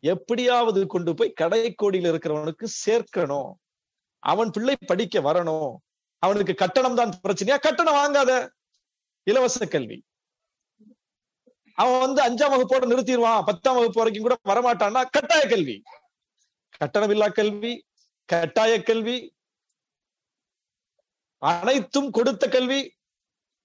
[0.00, 3.52] எப்படியாவது கொண்டு போய் கடைக்கோடியில் இருக்கிறவனுக்கு சேர்க்கணும்.
[4.18, 5.74] அவன் பிள்ளை படிக்க வரணும்.
[6.18, 7.58] அவனுக்கு கட்டணம் தான் பிரச்சனையா?
[7.58, 8.48] கட்டணம் வாங்காத.
[9.22, 10.04] இலவச கல்வி.
[11.74, 13.42] அவன் வந்து அஞ்சாம் வகுப்போட நிறுத்திடுவான்.
[13.44, 15.82] பத்தாம் வகுப்பு வரைக்கும் கூட வரமாட்டான்னா கட்டாய கல்வி.
[16.84, 17.84] கட்டணமில்லா கல்வி
[18.24, 19.34] கட்டாய கல்வி
[21.38, 22.96] அனைத்தும் கொடுத்த கல்வி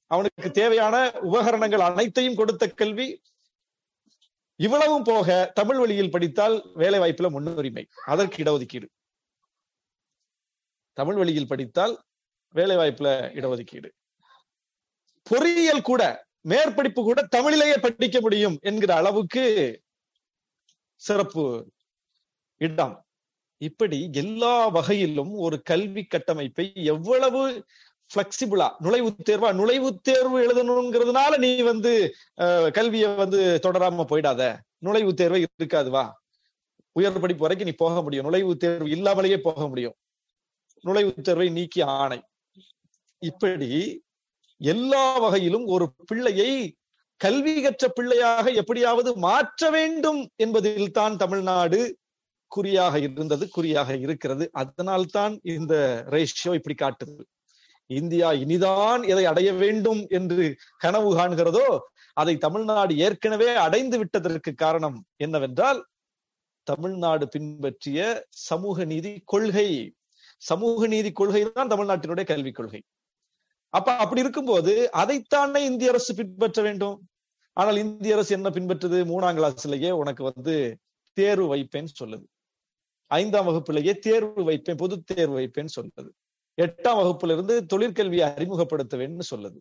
[0.08, 3.22] அவனுக்கு தேவையான உபகரணங்கள் அனைத்தையும் கொடுத்த கல்வி.
[4.56, 8.88] இவ்வளவும் போக தமிழ் வழியில் படித்தால் வேலை வாய்ப்புல முன்னுரிமை அதற்கு இடஒதுக்கீடு.
[10.94, 12.04] தமிழ் வழியில் படித்தால்
[12.50, 13.90] வேலை வாய்ப்புல இடஒதுக்கீடு.
[15.24, 19.82] பொறியியல் கூட மேற்படிப்பு கூட தமிழிலேயே படிக்க முடியும் என்கிற அளவுக்கு
[20.96, 21.72] சிறப்பு
[22.58, 23.03] இடம்.
[23.68, 27.42] இப்படி எல்லா வகையிலும் ஒரு கல்வி கட்டமைப்பை எவ்வளவு
[28.12, 31.92] பிளெக்சிபிளா நுழைவு தேர்வா நுழைவு தேர்வு எழுதணுங்கிறதுனால நீ வந்து
[32.78, 34.42] கல்வியை வந்து தொடராம போயிடாத.
[34.86, 36.04] நுழைவு தேர்வை இருக்காது வா.
[36.96, 38.26] உயர் படிப்பு வரைக்கும் நீ போக முடியும்.
[38.28, 39.96] நுழைவு தேர்வு இல்லாமலேயே போக முடியும்.
[40.84, 42.20] நுழைவு தேர்வை நீக்கி ஆணை.
[43.22, 43.72] இப்படி
[44.62, 46.52] எல்லா வகையிலும் ஒரு பிள்ளையை
[47.22, 51.80] கல்வி கற்ற பிள்ளையாக எப்படியாவது மாற்ற வேண்டும் என்பதில் தான் தமிழ்நாடு
[52.56, 54.46] குறியாக இருந்தது குறியாக இருக்கிறது.
[54.62, 55.76] அதனால்தான் இந்த
[56.14, 57.24] ரேஷியோ இப்படி காட்டுது.
[57.90, 60.44] இந்தியா இனிதான் எதை அடைய வேண்டும் என்று
[60.84, 61.68] கனவு காண்கிறதோ
[62.22, 65.80] அதை தமிழ்நாடு ஏற்கனவே அடைந்து விட்டதற்கு காரணம் என்னவென்றால்
[66.68, 68.00] தமிழ்நாடு பின்பற்றிய
[68.50, 69.70] சமூக நீதி கொள்கை.
[70.42, 72.82] சமூக நீதி கொள்கை தான் தமிழ்நாட்டினுடைய கல்விக் கொள்கை.
[73.74, 76.98] அப்ப அப்படி இருக்கும்போது அதைத்தானே இந்திய அரசு பின்பற்ற வேண்டும்?
[77.58, 79.00] ஆனால் இந்திய அரசு என்ன பின்பற்றுது?
[79.12, 80.56] மூணாம் கிளாஸ்லயே உனக்கு வந்து
[81.18, 82.26] தேர்வு வைப்பேன்னு சொல்லுது.
[83.14, 86.12] ஐந்தாம் வகுப்புலயே தேர்வு வைப்பேன் பொது தேர்வு வைப்பேன்னு சொல்லுது
[86.58, 89.60] எட்டாம் வகுப்புல இருந்து தொழிற்கல்வியை அறிமுகப்படுத்துவேன்னு சொல்லுது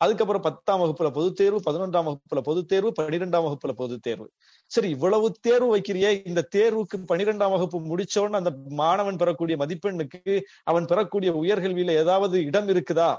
[0.00, 4.26] அதுக்கப்புறம் பத்தாம் வகுப்புல பொது தேர்வு பதினொன்றாம் வகுப்புல பொது தேர்வு பனிரெண்டாம் வகுப்புல பொது தேர்வு.
[4.70, 11.32] சரி இவ்வளவு தேர்வு வைக்கிறியே இந்த தேர்வுக்கு பனிரெண்டாம் வகுப்பு முடிச்சோன்னு அந்த மாணவன் பெறக்கூடிய மதிப்பெண்ணுக்கு அவன் பெறக்கூடிய
[11.42, 13.10] உயர்கல்வியில ஏதாவது இடம் இருக்குதா?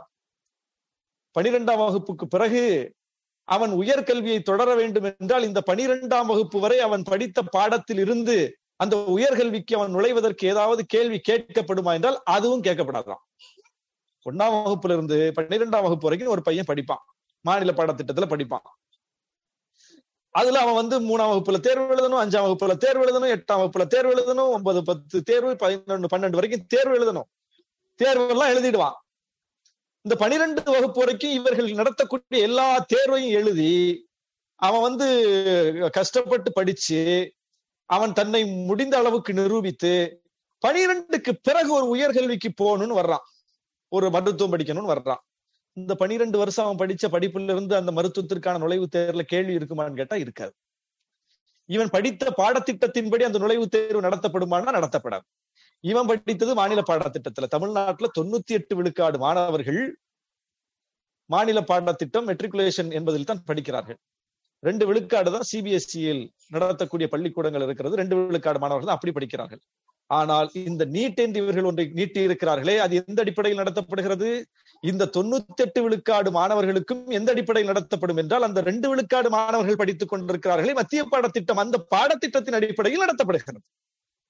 [1.36, 2.64] பனிரெண்டாம் வகுப்புக்கு பிறகு
[3.48, 8.38] அவன் உயர்கல்வியை தொடர வேண்டும் என்றால் இந்த பனிரெண்டாம் வகுப்பு வரை அவன் படித்த பாடத்தில் இருந்து
[8.76, 13.22] அந்த உயர்கல்விக்கு அவன் நுழைவதற்கு ஏதாவது கேள்வி கேட்கப்படுமா என்றால் அதுவும் கேட்கப்படாதான்.
[14.26, 17.04] ஒன்னாம் வகுப்புல இருந்து பன்னிரெண்டாம் வகுப்பு வரைக்கும் ஒரு பையன் படிப்பான்.
[17.42, 18.68] மாநில பாடத்திட்டத்துல படிப்பான்.
[20.30, 24.50] அதுல அவன் வந்து மூணாம் வகுப்புல தேர்வு எழுதணும் அஞ்சாம் வகுப்புல தேர்வு எழுதணும் எட்டாம் வகுப்புல தேர்வு எழுதணும்
[24.50, 27.30] ஒன்பது பத்து தேர்வு பதினொன்று பன்னெண்டு வரைக்கும் தேர்வு எழுதணும்.
[27.96, 28.98] தேர்வு எல்லாம் எழுதிடுவான்.
[30.02, 34.08] இந்த பனிரெண்டு வகுப்பு வரைக்கும் இவர்கள் நடத்தக்கூடிய எல்லா தேர்வையும் எழுதி
[34.56, 37.32] அவன் வந்து கஷ்டப்பட்டு படிச்சு
[37.94, 39.92] அவன் தன்னை முடிந்த அளவுக்கு நிரூபித்து
[40.64, 43.26] பனிரெண்டுக்கு பிறகு ஒரு உயர்கல்விக்கு போகணும்னு வர்றான்.
[43.90, 45.22] ஒரு மருத்துவம் படிக்கணும்னு வர்றான்.
[45.74, 50.54] இந்த பனிரெண்டு வருஷம் அவன் படிச்ச படிப்புல இருந்து அந்த மருத்துவத்திற்கான நுழைவுத் தேர்வுல கேள்வி இருக்குமான்னு கேட்டா இருக்காது.
[51.70, 55.28] இவன் படித்த பாடத்திட்டத்தின்படி அந்த நுழைவுத் தேர்வு நடத்தப்படுமானா நடத்தப்படாது.
[55.84, 57.48] இவன் படித்தது மாநில பாடத்திட்டத்துல.
[57.48, 59.82] தமிழ்நாட்டுல தொண்ணூத்தி எட்டு விழுக்காடு மாணவர்கள்
[61.30, 64.00] மாநில பாடத்திட்டம் மெட்ரிகுலேஷன் என்பதில் தான் படிக்கிறார்கள்.
[64.68, 66.22] ரெண்டு விழுக்காடு தான் சிபிஎஸ்சியில்
[66.56, 68.00] நடத்தக்கூடிய பள்ளிக்கூடங்கள் இருக்கிறது.
[68.02, 69.62] ரெண்டு விழுக்காடு மாணவர்கள் தான் அப்படி படிக்கிறார்கள்.
[70.10, 74.30] ஆனால் இந்த நீட் என்று இவர்கள் ஒன்றை நீட்டி இருக்கிறார்களே அது எந்த அடிப்படையில் நடத்தப்படுகிறது?
[74.84, 80.76] இந்த தொண்ணூத்தி எட்டு விழுக்காடு மாணவர்களுக்கும் எந்த அடிப்படையில் நடத்தப்படும் என்றால் அந்த ரெண்டு விழுக்காடு மாணவர்கள் படித்துக் கொண்டிருக்கிறார்களே
[80.80, 83.62] மத்திய பாடத்திட்டம் அந்த பாடத்திட்டத்தின் அடிப்படையில் நடத்தப்படுகிறது.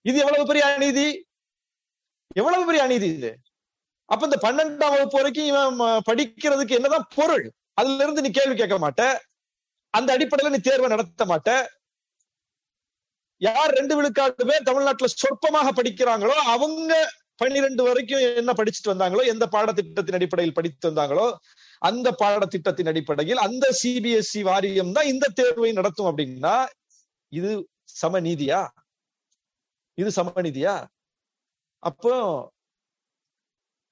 [0.09, 1.07] இது எவ்வளவு பெரிய அநீதி?
[2.41, 3.31] எவ்வளவு பெரிய அநீதி இது?
[4.09, 5.77] அப்ப இந்த பன்னெண்டாம் வகுப்பு வரைக்கும் இவன்
[6.09, 7.45] படிக்கிறதுக்கு என்னதான் பொருள்?
[7.79, 9.03] அதுல இருந்து நீ கேள்வி கேட்க மாட்ட.
[9.93, 11.51] அந்த அடிப்படையில நீ தேர்வை நடத்த மாட்ட.
[13.41, 16.91] யார் ரெண்டு விழுக்காடு பேர் தமிழ்நாட்டுல சொற்பமாக படிக்கிறாங்களோ அவங்க
[17.41, 21.25] பன்னிரெண்டு வரைக்கும் என்ன படிச்சுட்டு வந்தாங்களோ எந்த பாடத்திட்டத்தின் அடிப்படையில் படித்து வந்தாங்களோ
[21.81, 26.55] அந்த பாடத்திட்டத்தின் அடிப்படையில் அந்த சிபிஎஸ்இ வாரியம் தான் இந்த தேர்வை நடத்தும் அப்படின்னா
[27.31, 27.51] இது
[28.01, 28.61] சமநீதியா?
[29.97, 30.75] இது சமநீதியா?
[31.83, 32.13] அப்போ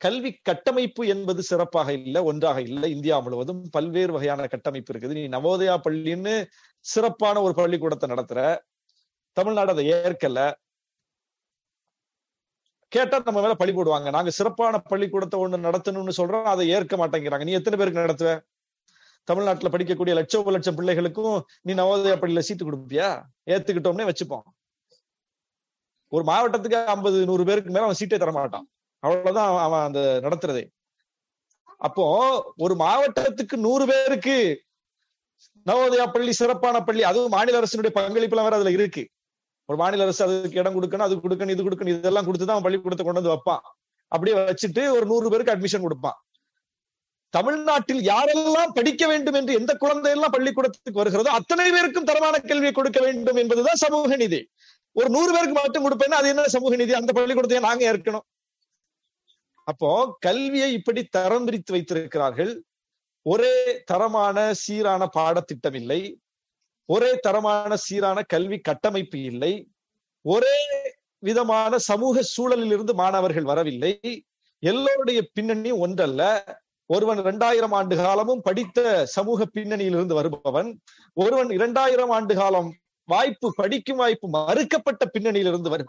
[0.03, 2.91] கல்வி கட்டமைப்பு என்பது சிறப்பாக இல்லை ஒன்றாக இல்லை.
[2.95, 5.17] இந்தியா முழுவதும் பல்வேறு வகையான கட்டமைப்பு இருக்குது.
[5.19, 6.45] நீ நவோதயா பள்ளின்னு
[6.79, 8.57] சிறப்பான ஒரு பள்ளிக்கூடத்தை நடத்துற.
[9.37, 10.51] தமிழ்நாடு அதை ஏற்கல.
[12.87, 14.09] கேட்டா நம்ம மேல பழி போடுவாங்க.
[14.09, 16.49] நாங்க சிறப்பான பள்ளிக்கூடத்தை ஒண்ணு நடத்தணும்னு சொல்றோம்.
[16.53, 17.43] அதை ஏற்க மாட்டேங்கிறாங்க.
[17.43, 18.33] நீ எத்தனை பேருக்கு நடத்துவ?
[19.23, 23.09] தமிழ்நாட்டுல படிக்கக்கூடிய லட்சம் லட்சம் பிள்ளைகளுக்கும் நீ நவோதயா பள்ளியில சீட்டு கொடுப்பியா?
[23.45, 24.45] ஏத்துக்கிட்டோம்னே வச்சுப்போம்.
[26.07, 28.65] ஒரு மாவட்டத்துக்கு ஐம்பது நூறு பேருக்கு மேல அவன் சீட்டே தர மாட்டான்
[29.03, 30.63] அவ்வளவுதான் அவன் அந்த நடத்துறதே.
[31.87, 32.05] அப்போ
[32.63, 34.35] ஒரு மாவட்டத்துக்கு நூறு பேருக்கு
[35.69, 39.03] நவோதயா பள்ளி சிறப்பான பள்ளி அதுவும் மாநில அரசினுடைய பங்களிப்பு எல்லாம் வேற அதுல இருக்கு.
[39.69, 43.21] ஒரு மாநில அரசு அதுக்கு இடம் கொடுக்கணும் அது கொடுக்கணும் இது கொடுக்கணும் இதெல்லாம் கொடுத்துதான் அவன் பள்ளிக்கூடத்தை கொண்டு
[43.21, 43.63] வந்து வைப்பான்.
[44.11, 46.17] அப்படியே வச்சுட்டு ஒரு நூறு பேருக்கு அட்மிஷன் கொடுப்பான்.
[47.33, 53.39] தமிழ்நாட்டில் யாரெல்லாம் படிக்க வேண்டும் என்று எந்த குழந்தையெல்லாம் பள்ளிக்கூடத்துக்கு வருகிறதோ அத்தனை பேருக்கும் தரமான கல்வியை கொடுக்க வேண்டும்
[53.43, 54.41] என்பதுதான் சமூக நிதி.
[54.99, 56.93] ஒரு நூறு பேருக்கு மட்டும் கொடுப்பேன்னா அது என்ன சமூக நிதி?
[56.99, 58.25] அந்த பள்ளிக்கூடத்தையே நாங்க ஏற்கணும்.
[59.63, 62.63] அப்போ கல்வியை இப்படி தரம் பிரித்து வைத்திருக்கிறார்கள்.
[63.25, 66.19] ஒரே தரமான சீரான பாடத்திட்டம் இல்லை.
[66.85, 69.53] ஒரே தரமான சீரான கல்வி கட்டமைப்பு இல்லை.
[70.25, 70.57] ஒரே
[71.19, 73.99] விதமான சமூக சூழலில் இருந்து மாணவர்கள் வரவில்லை.
[74.59, 76.23] எல்லோருடைய பின்னணி ஒன்றல்ல.
[76.85, 80.79] ஒருவன் இரண்டாயிரம் ஆண்டு காலமும் படித்த சமூக பின்னணியிலிருந்து வருபவன்
[81.13, 82.69] ஒருவன் இரண்டாயிரம் ஆண்டு காலம்
[83.03, 85.85] வாய்ப்பு படிக்கும் வாய்ப்பு மறுக்கப்பட்ட பின்னணியிலிருந்து வரு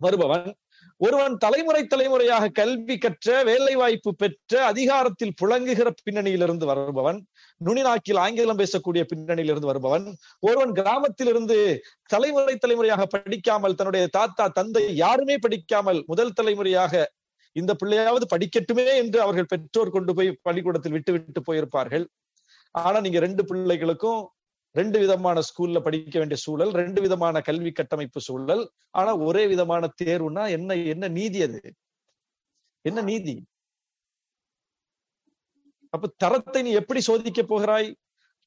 [0.00, 0.54] வருபவன்
[1.00, 7.18] ஒருவன் தலைமுறை தலைமுறையாக கல்வி கற்ற வேலை வாய்ப்பு பெற்ற அதிகாரத்தில் புழங்குகிற பின்னணியிலிருந்து வருபவன்
[7.60, 10.06] நுனிநாக்கில் ஆங்கிலம் பேசக்கூடிய பின்னணியிலிருந்து வருபவன்
[10.40, 11.56] ஒருவன் கிராமத்திலிருந்து
[12.06, 17.10] தலைமுறை தலைமுறையாக படிக்காமல் தன்னுடைய தாத்தா தந்தை யாருமே படிக்காமல் முதல் தலைமுறையாக
[17.52, 22.06] இந்த பிள்ளையாவது படிக்கட்டுமே என்று அவர்கள் பெற்றோர் கொண்டு போய் பள்ளிக்கூடத்தில் விட்டு விட்டு போயிருப்பார்கள்.
[22.74, 24.20] ஆனா நீங்க ரெண்டு பிள்ளைகளுக்கும்
[24.78, 28.62] ரெண்டு விதமான ஸ்கூல்ல படிக்க வேண்டிய சூழல் ரெண்டு விதமான கல்வி கட்டமைப்பு சூழல்.
[28.98, 31.60] ஆனா ஒரே விதமான தேர்வுனா என்ன என்ன நீதி அது?
[32.84, 33.34] என்ன நீதி?
[35.94, 37.88] அப்ப தரத்தை நீ எப்படி சோதிக்க போகிறாய்?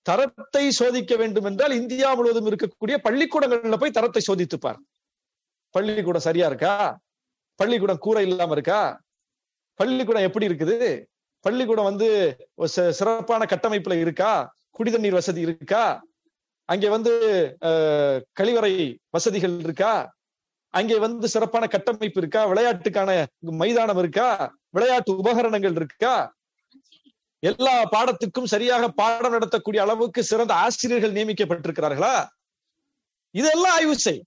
[0.05, 4.79] தரத்தை சோதிக்க வேண்டும் என்றால் இந்தியா முழுவதும் இருக்கக்கூடிய பள்ளிக்கூடங்கள்ல போய் தரத்தை சோதித்துப்பார்
[5.75, 6.73] பள்ளிக்கூடம் சரியா இருக்கா?
[7.59, 8.81] பள்ளிக்கூடம் கூரை இல்லாம இருக்கா?
[9.79, 10.77] பள்ளிக்கூடம் எப்படி இருக்குது?
[11.45, 12.07] பள்ளிக்கூடம் வந்து
[12.97, 14.31] சிறப்பான கட்டமைப்புல இருக்கா?
[14.77, 15.83] குடிதண்ணீர் வசதி இருக்கா?
[16.69, 17.11] அங்கே வந்து
[18.39, 18.71] கழிவறை
[19.09, 19.93] வசதிகள் இருக்கா?
[20.73, 22.41] அங்கே வந்து சிறப்பான கட்டமைப்பு இருக்கா?
[22.51, 24.29] விளையாட்டுக்கான மைதானம் இருக்கா?
[24.69, 26.15] விளையாட்டு உபகரணங்கள் இருக்கா?
[27.39, 32.15] எல்லா பாடத்துக்கும் சரியாக பாடம் நடத்தக்கூடிய அளவுக்கு சிறந்த ஆசிரியர்கள் நியமிக்கப்பட்டிருக்கிறார்களா?
[33.35, 34.21] இதெல்லாம் ஆய்வு செய்.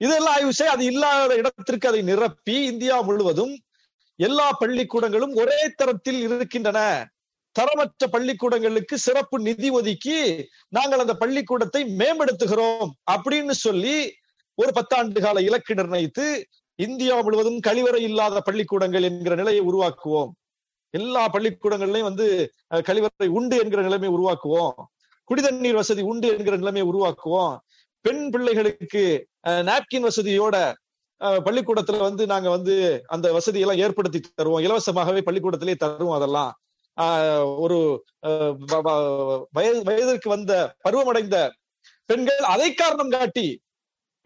[0.00, 0.72] இதெல்லாம் ஆய்வு செய்.
[0.74, 3.54] அது இல்லாத இடத்திற்கு அதை நிரப்பி இந்தியா முழுவதும்
[4.18, 6.80] எல்லா பள்ளிக்கூடங்களும் ஒரே தரத்தில் இருக்கின்றன.
[7.56, 10.18] தரமற்ற பள்ளிக்கூடங்களுக்கு சிறப்பு நிதி ஒதுக்கி
[10.68, 13.96] நாங்கள் அந்த பள்ளிக்கூடத்தை மேம்படுத்துகிறோம் அப்படின்னு சொல்லி
[14.58, 16.24] ஒரு பத்தாண்டு கால இலக்கு நிர்ணயித்து
[16.78, 20.30] இந்தியா முழுவதும் கழிவறை இல்லாத பள்ளிக்கூடங்கள் என்கிற நிலையை உருவாக்குவோம்.
[20.94, 22.26] எல்லா பள்ளிக்கூடங்கள்லயும் வந்து
[22.84, 24.74] கழிவறை உண்டு என்கிற நிலைமை உருவாக்குவோம்.
[25.30, 27.54] குடிதண்ணீர் வசதி உண்டு என்கிற நிலைமையை உருவாக்குவோம்.
[28.04, 29.04] பெண் பிள்ளைகளுக்கு
[29.68, 30.56] நாப்கின் வசதியோட
[31.20, 32.74] அஹ், பள்ளிக்கூடத்துல வந்து நாங்க வந்து
[33.08, 34.64] அந்த வசதியெல்லாம் ஏற்படுத்தி தருவோம்.
[34.66, 36.50] இலவசமாகவே பள்ளிக்கூடத்திலே தருவோம் அதெல்லாம்.
[37.64, 37.78] ஒரு
[39.56, 40.52] வயது வயதிற்கு வந்த
[40.84, 41.36] பருவமடைந்த
[42.10, 43.46] பெண்கள் அதை காரணம் காட்டி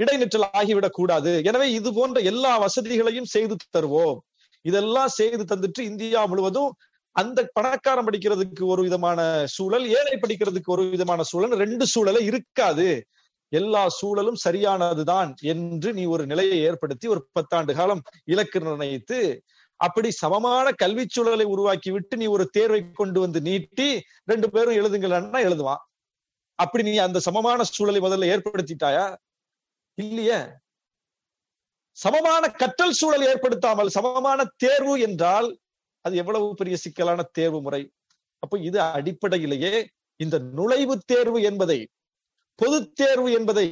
[0.00, 1.30] இடைநிற்றல் ஆகிவிடக் கூடாது.
[1.50, 4.18] எனவே இது போன்ற எல்லா வசதிகளையும் செய்து தருவோம்.
[4.64, 6.70] இதெல்லாம் செய்து தந்துட்டு இந்தியா முழுவதும்
[7.16, 9.20] அந்த பணக்காரன் படிக்கிறதுக்கு ஒரு விதமான
[9.56, 12.88] சூழல் ஏழை படிக்கிறதுக்கு ஒரு விதமான சூழல் ரெண்டு சூழலே இருக்காது.
[13.52, 18.02] எல்லா சூழலும் சரியானதுதான் என்று நீ ஒரு நிலையை ஏற்படுத்தி ஒரு பத்தாண்டு காலம்
[18.32, 19.18] இலக்கு நிர்ணயித்து
[19.80, 23.88] அப்படி சமமான கல்வி சூழலை உருவாக்கி விட்டு நீ ஒரு தேர்வை கொண்டு வந்து நீட்டி
[24.24, 25.82] ரெண்டு பேரும் எழுதுங்களன்னா எழுதுவான்.
[26.58, 29.04] அப்படி நீ அந்த சமமான சூழலை முதல்ல ஏற்படுத்திட்டாயா?
[29.98, 30.40] இல்லையே.
[31.96, 35.48] சமமான கற்றல் சூழல் ஏற்படுத்தாமல் சமமான தேர்வு என்றால்
[36.04, 37.82] அது எவ்வளவு பெரிய சிக்கலான தேர்வு முறை.
[38.42, 39.72] அப்போ இது அடிப்படையிலேயே
[40.20, 41.78] இந்த நுழைவு தேர்வு என்பதை
[42.58, 43.66] பொது தேர்வு என்பதை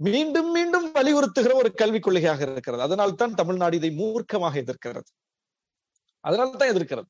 [0.00, 2.82] மீண்டும் மீண்டும் வலியுறுத்துகிற ஒரு கல்விக் கொள்கையாக இருக்கிறது.
[2.82, 5.10] அதனால் தான் தமிழ்நாடு இதை மூர்க்கமாக எதிர்க்கிறது.
[6.20, 7.08] அதனால தான் எதிர்க்கிறது.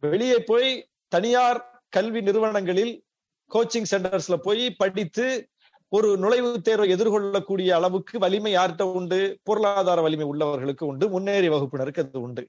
[0.00, 3.04] வெளியே போய் தனியார் கல்வி நிறுவனங்களில்
[3.50, 5.48] கோச்சிங் சென்டர்ஸ்ல போய் படித்து
[5.88, 9.40] ஒரு நுழைவுத் தேர்வை எதிர்கொள்ளக்கூடிய அளவுக்கு வலிமை யார்கிட்ட உண்டு?
[9.42, 11.08] பொருளாதார வலிமை உள்ளவர்களுக்கு உண்டு.
[11.08, 12.48] முன்னேறி வகுப்பினருக்கு அது உண்டு.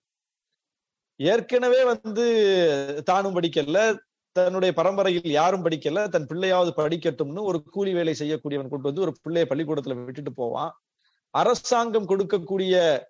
[1.16, 2.26] ஏற்கனவே வந்து
[3.06, 3.98] தானும் படிக்கல
[4.32, 9.46] தன்னுடைய பரம்பரையில் யாரும் படிக்கல தன் பிள்ளையாவது படிக்கட்டும்னு ஒரு கூலி வேலை செய்யக்கூடியவன் கொண்டு வந்து ஒரு பிள்ளைய
[9.50, 10.72] பள்ளிக்கூடத்துல விட்டுட்டு போவான்.
[11.30, 13.04] அரசாங்கம் கொடுக்கக்கூடிய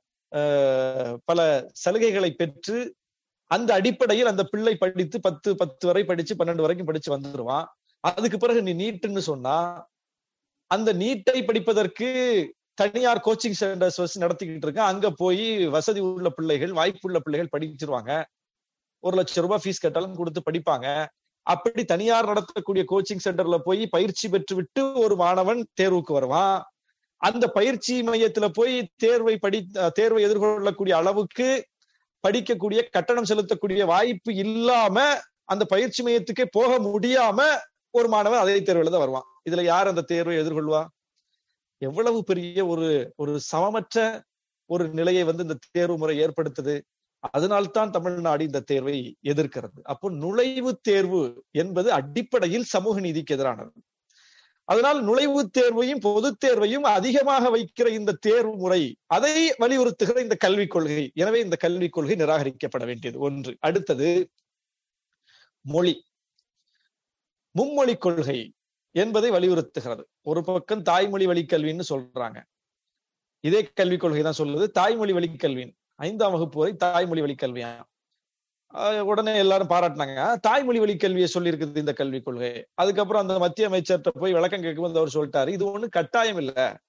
[1.25, 1.39] பல
[1.83, 2.79] சலுகைகளை பெற்று
[3.51, 7.65] அந்த அடிப்படையில் அந்த பிள்ளை படித்து பத்து பத்து வரை படிச்சு பன்னெண்டு வரைக்கும் படிச்சு வந்துருவான்.
[7.99, 9.57] அதுக்கு பிறகு நீ நீட்டுன்னு சொன்னா
[10.71, 12.09] அந்த நீட்டை படிப்பதற்கு
[12.73, 18.11] தனியார் கோச்சிங் சென்டர்ஸ் வச்சு நடத்திக்கிட்டு இருக்கேன் அங்க போய் வசதி உள்ள பிள்ளைகள் வாய்ப்புள்ள பிள்ளைகள் படிச்சிருவாங்க.
[19.03, 20.87] ஒரு லட்சம் ரூபாய் ஃபீஸ் கட்டாலும் கொடுத்து படிப்பாங்க.
[21.45, 26.57] அப்படி தனியார் நடத்தக்கூடிய கோச்சிங் சென்டர்ல போய் பயிற்சி பெற்று விட்டு ஒரு மாணவன் தேர்வுக்கு வருவான்.
[27.21, 29.59] அந்த பயிற்சி மையத்துல போய் தேர்வை படி
[29.93, 31.47] தேர்வை எதிர்கொள்ளக்கூடிய அளவுக்கு
[32.23, 34.97] படிக்கக்கூடிய கட்டணம் செலுத்தக்கூடிய வாய்ப்பு இல்லாம
[35.43, 37.39] அந்த பயிற்சி மையத்துக்கே போக முடியாம
[37.97, 39.27] ஒரு மாணவன் அதே தேர்வு எழுத வருவான்.
[39.49, 40.81] இதுல யார் அந்த தேர்வை எதிர்கொள்வா?
[41.81, 43.97] எவ்வளவு பெரிய ஒரு ஒரு சமமற்ற
[44.69, 46.75] ஒரு நிலையை வந்து இந்த தேர்வு முறை ஏற்படுத்துது.
[47.33, 49.79] அதனால்தான் தமிழ்நாடு இந்த தேர்வை எதிர்க்கிறது.
[49.83, 53.73] அப்போ நுழைவு தேர்வு என்பது அடிப்படையில் சமூக நீதிக்கு எதிரானது.
[54.71, 61.11] அதனால் நுழைவுத் தேர்வையும் பொதுத் தேர்வையும் அதிகமாக வைக்கிற இந்த தேர்வு முறை அதை வலியுறுத்துகிற இந்த கல்விக் கொள்கை.
[61.15, 63.19] எனவே இந்த கல்விக் கொள்கை நிராகரிக்கப்பட வேண்டியது.
[63.19, 63.57] ஒன்று.
[63.59, 64.29] அடுத்தது
[65.61, 65.95] மொழி.
[67.59, 68.39] மும்மொழி கொள்கை
[68.95, 70.03] என்பதை வலியுறுத்துகிறது.
[70.21, 72.39] ஒரு பக்கம் தாய்மொழி வழிக்கல்வின்னு சொல்றாங்க.
[73.39, 74.67] இதே கல்விக் கொள்கை தான் சொல்லுது.
[74.67, 77.71] தாய்மொழி வழிக்கல்வின் ஐந்தாம் வகுப்பு வரை தாய்மொழி வழிக்கல்வியா?
[79.03, 80.35] உடனே எல்லாரும் பாராட்டினாங்க.
[80.39, 82.65] தாய்மொழி வழி கல்வியை சொல்லியிருக்குது இந்த கல்விக் கொள்கை.
[82.73, 86.79] அதுக்கப்புறம் அந்த மத்திய அமைச்சர்கிட்ட போய் விளக்கம் கேட்கும்போது அவர் சொல்லிட்டாரு இது ஒண்ணு கட்டாயம் இல்ல.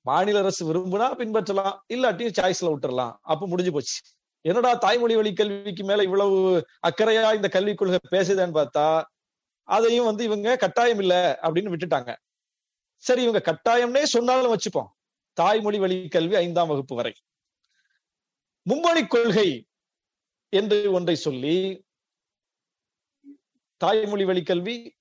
[0.00, 3.14] மாநில அரசு விரும்புனா பின்பற்றலாம் இல்லாட்டியும் சாய்ஸ்ல விட்டுறலாம்.
[3.20, 4.00] அப்ப முடிஞ்சு போச்சு.
[4.40, 9.02] என்னடா தாய்மொழி வழி கல்விக்கு மேல இவ்வளவு அக்கறையா இந்த கல்விக் கொள்கை பேசுதான்னு பார்த்தா
[9.62, 12.14] அதையும் வந்து இவங்க கட்டாயம் இல்ல அப்படின்னு விட்டுட்டாங்க.
[12.96, 14.88] சரி இவங்க கட்டாயம்னே சொன்னாலும் வச்சுப்போம்.
[15.32, 17.12] தாய்மொழி வழி கல்வி ஐந்தாம் வகுப்பு வரை.
[18.70, 19.64] மும்மொழி கொள்கை
[20.50, 21.84] என்று ஒன்றை சொல்லி
[23.76, 24.94] தாய்மொழி வழி கல்வி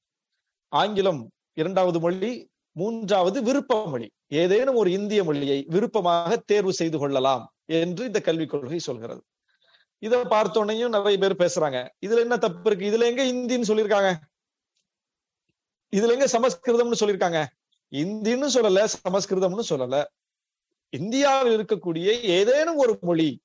[0.68, 8.06] ஆங்கிலம் இரண்டாவது மொழி மூன்றாவது விருப்ப மொழி ஏதேனும் ஒரு இந்திய மொழியை விருப்பமாக தேர்வு செய்து கொள்ளலாம் என்று
[8.06, 9.24] இந்த கல்விக் கொள்கை சொல்கிறது.
[10.00, 11.90] இதை பார்த்தோன்னையும் நிறைய பேர் பேசுறாங்க.
[12.06, 12.86] இதுல என்ன தப்பு இருக்கு?
[12.90, 14.16] இதுல எங்க இந்தின்னு சொல்லியிருக்காங்க?
[15.96, 17.46] இதுல எங்க சமஸ்கிருதம்னு சொல்லியிருக்காங்க?
[17.92, 20.04] இந்தின்னு சொல்லல சமஸ்கிருதம்னு சொல்லல.
[20.90, 23.42] இந்தியாவில் இருக்கக்கூடிய ஏதேனும் ஒரு மொழி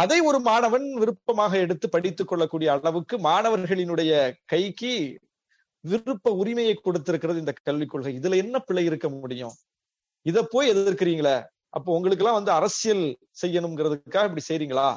[0.00, 4.12] அதை ஒரு மாணவன் விருப்பமாக எடுத்து படித்துக் கொள்ளக்கூடிய அளவுக்கு மாணவர்களினுடைய
[4.52, 4.92] கைக்கு
[5.84, 8.12] விருப்ப உரிமையை கொடுத்திருக்கிறது இந்த கல்விக் கொள்கை.
[8.20, 9.54] இதுல என்ன பிழை இருக்க முடியும்?
[10.26, 11.36] இத போய் எதிர்க்கிறீங்களே
[11.68, 13.04] அப்போ உங்களுக்கு எல்லாம் வந்து அரசியல்
[13.42, 14.88] செய்யணுங்கிறதுக்காக இப்படி செய்றீங்களா?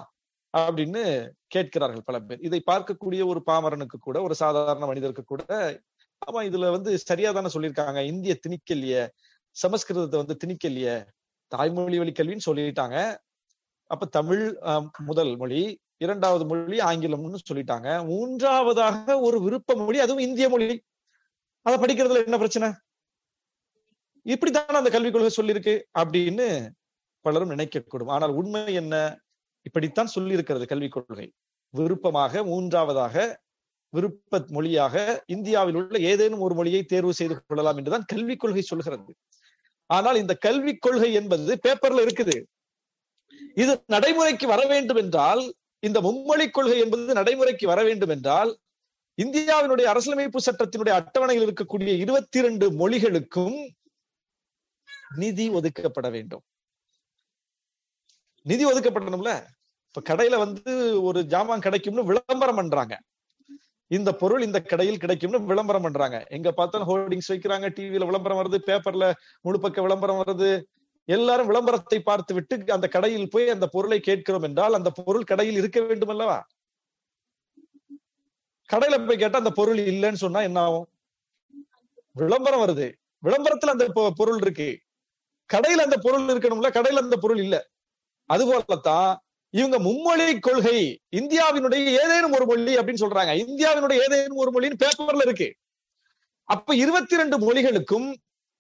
[0.54, 1.02] அப்படின்னு
[1.48, 2.42] கேட்கிறார்கள் பல பேர்.
[2.48, 5.44] இதை பார்க்கக்கூடிய ஒரு பாமரனுக்கு கூட ஒரு சாதாரண மனிதருக்கு கூட
[6.22, 8.02] ஆமா இதுல வந்து சரியா தானே சொல்லியிருக்காங்க.
[8.12, 8.98] இந்திய திணிக்கல்லைய
[9.56, 10.90] சமஸ்கிருதத்தை வந்து திணிக்கல்லைய
[11.52, 12.98] தாய்மொழி வழி கல்வின்னு சொல்லிட்டாங்க.
[13.92, 14.44] அப்ப தமிழ்
[15.06, 15.62] முதல் மொழி
[15.98, 17.90] இரண்டாவது மொழி ஆங்கிலம்னு சொல்லிட்டாங்க.
[18.08, 20.84] மூன்றாவதாக ஒரு விருப்ப மொழி அதுவும் இந்திய மொழி.
[21.62, 22.70] அதை படிக்கிறதுல என்ன பிரச்சனை?
[24.26, 26.48] இப்படித்தானே அந்த கல்விக் கொள்கை சொல்லியிருக்கு அப்படின்னு
[27.20, 28.12] பலரும் நினைக்கக்கூடும்.
[28.16, 28.96] ஆனால் உண்மை என்ன?
[29.62, 31.28] இப்படித்தான் சொல்லி இருக்கிறது கல்விக் கொள்கை.
[31.70, 33.16] விருப்பமாக மூன்றாவதாக
[33.90, 39.12] விருப்ப மொழியாக இந்தியாவில் உள்ள ஏதேனும் ஒரு மொழியை தேர்வு செய்து கொள்ளலாம் என்றுதான் கல்விக் கொள்கை சொல்கிறது.
[39.90, 42.36] ஆனால் இந்த கல்விக் கொள்கை என்பது பேப்பர்ல இருக்குது.
[43.54, 48.58] இது நடைமுறைக்கு வர வேண்டும் என்றால் இந்த மும்மொழி கொள்கை என்பது நடைமுறைக்கு வர வேண்டும் என்றால்
[49.22, 53.70] இந்தியாவினுடைய அரசியலமைப்பு சட்டத்தினுடைய அட்டவணையில் இருக்கக்கூடிய இருபத்தி இரண்டு மொழிகளுக்கும்
[55.16, 56.42] நிதி ஒதுக்கப்பட வேண்டும்.
[58.42, 59.32] நிதி ஒதுக்கப்படணும்ல?
[59.88, 63.02] இப்ப கடையில வந்து ஒரு ஜாமான் கிடைக்கும்னு விளம்பரம் பண்றாங்க.
[63.88, 66.26] இந்த பொருள் இந்த கடையில் கிடைக்கும்னு விளம்பரம் பண்றாங்க.
[66.30, 70.64] எங்க பார்த்தாலும் ஹோர்டிங்ஸ் வைக்கிறாங்க டிவியில விளம்பரம் வருது பேப்பர்ல முழு பக்க விளம்பரம் வருது.
[71.06, 75.82] எல்லாரும் விளம்பரத்தை பார்த்து விட்டு அந்த கடையில் போய் அந்த பொருளை கேட்கிறோம் என்றால் அந்த பொருள் கடையில் இருக்க
[75.82, 76.48] வேண்டும் அல்லவா
[78.74, 80.90] கடையில போய் கேட்டா அந்த பொருள் இல்லைன்னு சொன்னா என்ன ஆகும்?
[82.12, 82.94] விளம்பரம் வருது.
[83.24, 84.80] விளம்பரத்துல அந்த பொருள் இருக்கு.
[85.54, 87.70] கடையில அந்த பொருள் இருக்கணும்ல கடையில அந்த பொருள் இல்ல.
[88.26, 93.34] அது போலத்தான் இவங்க மும்மொழி கொள்கை இந்தியாவினுடைய ஏதேனும் ஒரு மொழி அப்படின்னு சொல்றாங்க.
[93.46, 95.56] இந்தியாவினுடைய ஏதேனும் ஒரு மொழின்னு பேப்பர்ல இருக்கு.
[96.44, 98.16] அப்ப இருபத்தி ரெண்டு மொழிகளுக்கும்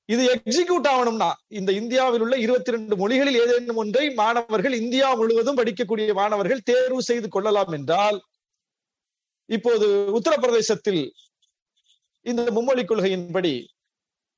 [0.09, 1.27] இது எக்ஸிக்யூட் ஆகணும்னா
[1.59, 7.27] இந்த இந்தியாவில் உள்ள இருபத்தி ரெண்டு மொழிகளில் ஏதேனும் ஒன்றை மாணவர்கள் இந்தியா முழுவதும் படிக்கக்கூடிய மாணவர்கள் தேர்வு செய்து
[7.35, 8.17] கொள்ளலாம் என்றால்
[9.49, 9.87] இப்போது
[10.17, 11.03] உத்தரப்பிரதேசத்தில்
[12.25, 13.53] இந்த மும்மொழி கொள்கையின்படி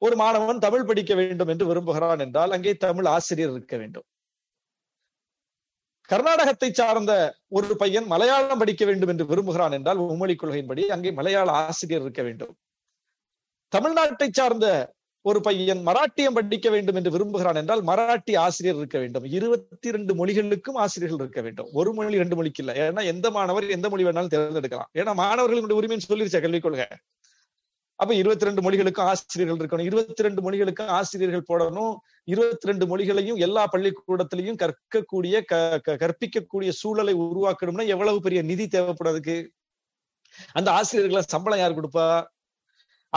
[0.01, 4.05] ஒரு மாணவன் தமிழ் படிக்க வேண்டும் என்று விரும்புகிறான் என்றால் அங்கே தமிழ் ஆசிரியர் இருக்க வேண்டும்.
[6.09, 7.11] கர்நாடகத்தை சார்ந்த
[7.57, 12.53] ஒரு பையன் மலையாளம் படிக்க வேண்டும் என்று விரும்புகிறான் என்றால் மும்மொழி கொள்கையின்படி அங்கே மலையாள ஆசிரியர் இருக்க வேண்டும்.
[13.73, 14.67] தமிழ்நாட்டை சார்ந்த
[15.27, 19.23] ஒரு பையன் மராட்டியம் படிக்க வேண்டும் என்று விரும்புகிறான் என்றால் மராட்டி ஆசிரியர் இருக்க வேண்டும்.
[19.23, 21.67] இருபத்தி ரெண்டு மொழிகளுக்கும் ஆசிரியர்கள் இருக்க வேண்டும்.
[21.73, 22.81] ஒரு மொழி ரெண்டு மொழிக்கு இல்லை.
[22.81, 24.85] ஏன்னா எந்த மாணவர் எந்த மொழி வேணாலும் தேர்ந்தெடுக்கலாம்.
[24.93, 26.41] ஏன்னா மாணவர்களுடைய உரிமைன்னு சொல்லிருச்சா?
[26.41, 26.85] கல்விக் கொள்கை
[27.95, 29.83] அப்ப இருபத்தி ரெண்டு மொழிகளுக்கும் ஆசிரியர்கள் இருக்கணும்.
[29.83, 31.95] இருபத்தி ரெண்டு மொழிகளுக்கும் ஆசிரியர்கள் போடணும்.
[32.23, 39.47] இருபத்தி ரெண்டு மொழிகளையும் எல்லா பள்ளிக்கூடத்திலையும் கற்கக்கூடிய க- க- கற்பிக்கக்கூடிய சூழலை உருவாக்கணும்னா எவ்வளவு பெரிய நிதி தேவைப்படுறதுக்கு
[40.51, 42.33] அந்த ஆசிரியர்களை சம்பளம் யார் கொடுப்பா?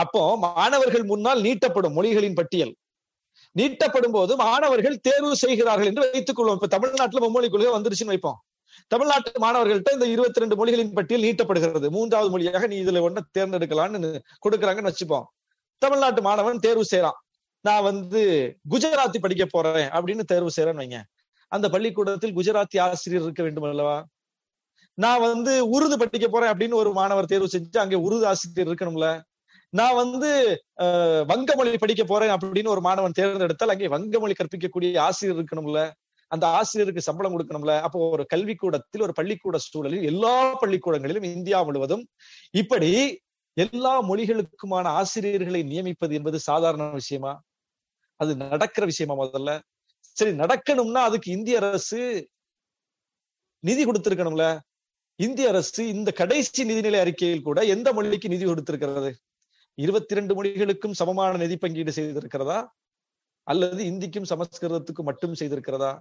[0.03, 2.73] அப்போ மாணவர்கள் முன்னால் நீட்டப்படும் மொழிகளின் பட்டியல்.
[3.55, 6.57] நீட்டப்படும் போது மாணவர்கள் தேர்வு செய்கிறார்கள் என்று வைத்துக் கொள்வோம்.
[6.57, 8.37] இப்ப தமிழ்நாட்டுல மும்மொழி கொள்கை வந்துருச்சுன்னு வைப்போம்.
[8.87, 11.87] தமிழ்நாட்டு மாணவர்கள்ட்ட இந்த இருபத்தி ரெண்டு மொழிகளின் பட்டியல் நீட்டப்படுகிறது.
[11.95, 14.11] மூன்றாவது மொழியாக நீ இதுல ஒண்ணு தேர்ந்தெடுக்கலாம்னு
[14.45, 15.25] கொடுக்குறாங்கன்னு வச்சுப்போம்.
[15.81, 17.19] தமிழ்நாட்டு மாணவன் தேர்வு செய்யறான்
[17.65, 18.21] நான் வந்து
[18.69, 20.99] குஜராத்தி படிக்க போறேன் அப்படின்னு தேர்வு செய்யறேன்னு வைங்க.
[21.51, 23.97] அந்த பள்ளிக்கூடத்தில் குஜராத்தி ஆசிரியர் இருக்க வேண்டும் அல்லவா?
[24.97, 29.09] நான் வந்து உருது படிக்க போறேன் அப்படின்னு ஒரு மாணவர் தேர்வு செஞ்சு அங்கே உருது ஆசிரியர் இருக்கணும்ல?
[29.73, 30.29] நான் வந்து
[31.31, 35.81] வங்கமொழி படிக்க போறேன் அப்படின்னு ஒரு மாணவன் தேர்ந்தெடுத்தால் அங்கே வங்கமொழி கற்பிக்கக்கூடிய ஆசிரியர் இருக்கணும்ல.
[36.31, 37.73] அந்த ஆசிரியருக்கு சம்பளம் கொடுக்கணும்ல.
[37.85, 42.03] அப்போ ஒரு கல்விக்கூடத்தில் ஒரு பள்ளிக்கூட சூழலில் எல்லா பள்ளிக்கூடங்களிலும் இந்தியா முழுவதும்
[42.61, 42.91] இப்படி
[43.57, 47.33] எல்லா மொழிகளுக்குமான ஆசிரியர்களை நியமிப்பது என்பது சாதாரண விஷயமா?
[48.19, 49.51] அது நடக்கிற விஷயமா முதல்ல?
[50.17, 51.99] சரி நடக்கணும்னா அதுக்கு இந்திய அரசு
[53.63, 54.45] நிதி கொடுத்திருக்கணும்ல.
[55.19, 59.11] இந்திய அரசு இந்த கடைசி நிதிநிலை அறிக்கையில் கூட எந்த மொழிக்கு நிதி கொடுத்திருக்கிறது?
[59.79, 62.59] இருபத்தி ரெண்டு மொழிகளுக்கும் சமமான நிதி பங்கீடு செய்திருக்கிறதா?
[63.47, 65.91] அல்லது இந்திக்கும் சமஸ்கிருதத்துக்கும் மட்டும் செய்திருக்கிறதா?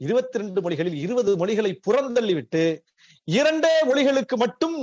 [0.00, 2.62] இருபத்தி ரெண்டு மொழிகளில் இருபது மொழிகளை புறந்தள்ளிவிட்டு
[3.28, 4.78] இரண்டே மொழிகளுக்கு மட்டும்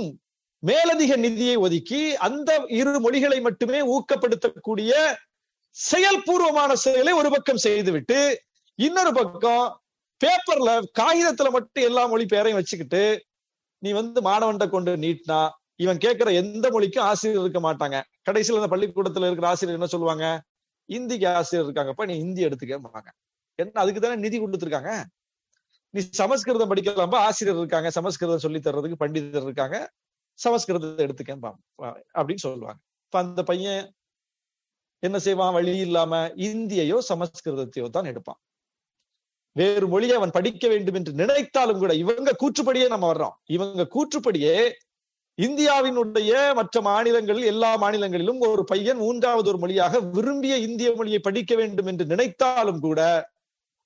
[0.62, 4.92] மேலதிக நிதியை ஒதுக்கி அந்த இரு மொழிகளை மட்டுமே ஊக்கப்படுத்தக்கூடிய
[5.76, 8.18] செயல்பூர்வமான செயலை ஒரு பக்கம் செய்துவிட்டு
[8.78, 9.64] இன்னொரு பக்கம்
[10.20, 13.02] பேப்பர்ல காகிதத்துல மட்டும் எல்லா மொழி பேரையும் வச்சுக்கிட்டு
[13.82, 15.40] நீ வந்து மாணவன்கிட்ட கொண்டு நீட்டினா
[15.80, 17.96] இவன் கேட்கிற எந்த மொழிக்கும் ஆசிரியர் இருக்க மாட்டாங்க.
[18.28, 20.26] கடைசியில அந்த பள்ளிக்கூடத்துல இருக்கிற ஆசிரியர் என்ன சொல்லுவாங்க?
[20.88, 23.08] இந்திக்கு ஆசிரியர் இருக்காங்கப்பா நீ இந்தி எடுத்துக்கப்பாங்க
[23.58, 24.92] என்ன அதுக்கு தானே நிதி கொடுத்துருக்காங்க?
[25.94, 27.18] நீ சமஸ்கிருதம் படிக்கலாம்பா?
[27.28, 27.88] ஆசிரியர் இருக்காங்க.
[27.90, 29.78] சமஸ்கிருதம் சொல்லி தர்றதுக்கு பண்டிதர் இருக்காங்க.
[30.38, 31.50] சமஸ்கிருதத்தை எடுத்துக்கேன்பா
[32.18, 32.80] அப்படின்னு சொல்லுவாங்க.
[33.06, 33.82] இப்ப அந்த பையன்
[35.02, 35.54] என்ன செய்வான்?
[35.56, 38.40] வழி இல்லாம இந்தியையோ சமஸ்கிருதத்தையோ தான் எடுப்பான்.
[39.56, 43.34] வேறு மொழியை அவன் படிக்க வேண்டும் என்று நினைத்தாலும் கூட இவங்க கூற்றுப்படியே நம்ம வர்றோம்.
[43.56, 44.54] இவங்க கூற்றுப்படியே
[45.44, 51.86] இந்தியாவினுடைய மற்ற மாநிலங்களில் எல்லா மாநிலங்களிலும் ஒரு பையன் மூன்றாவது ஒரு மொழியாக விரும்பிய இந்திய மொழியை படிக்க வேண்டும்
[51.86, 53.00] என்று நினைத்தாலும் கூட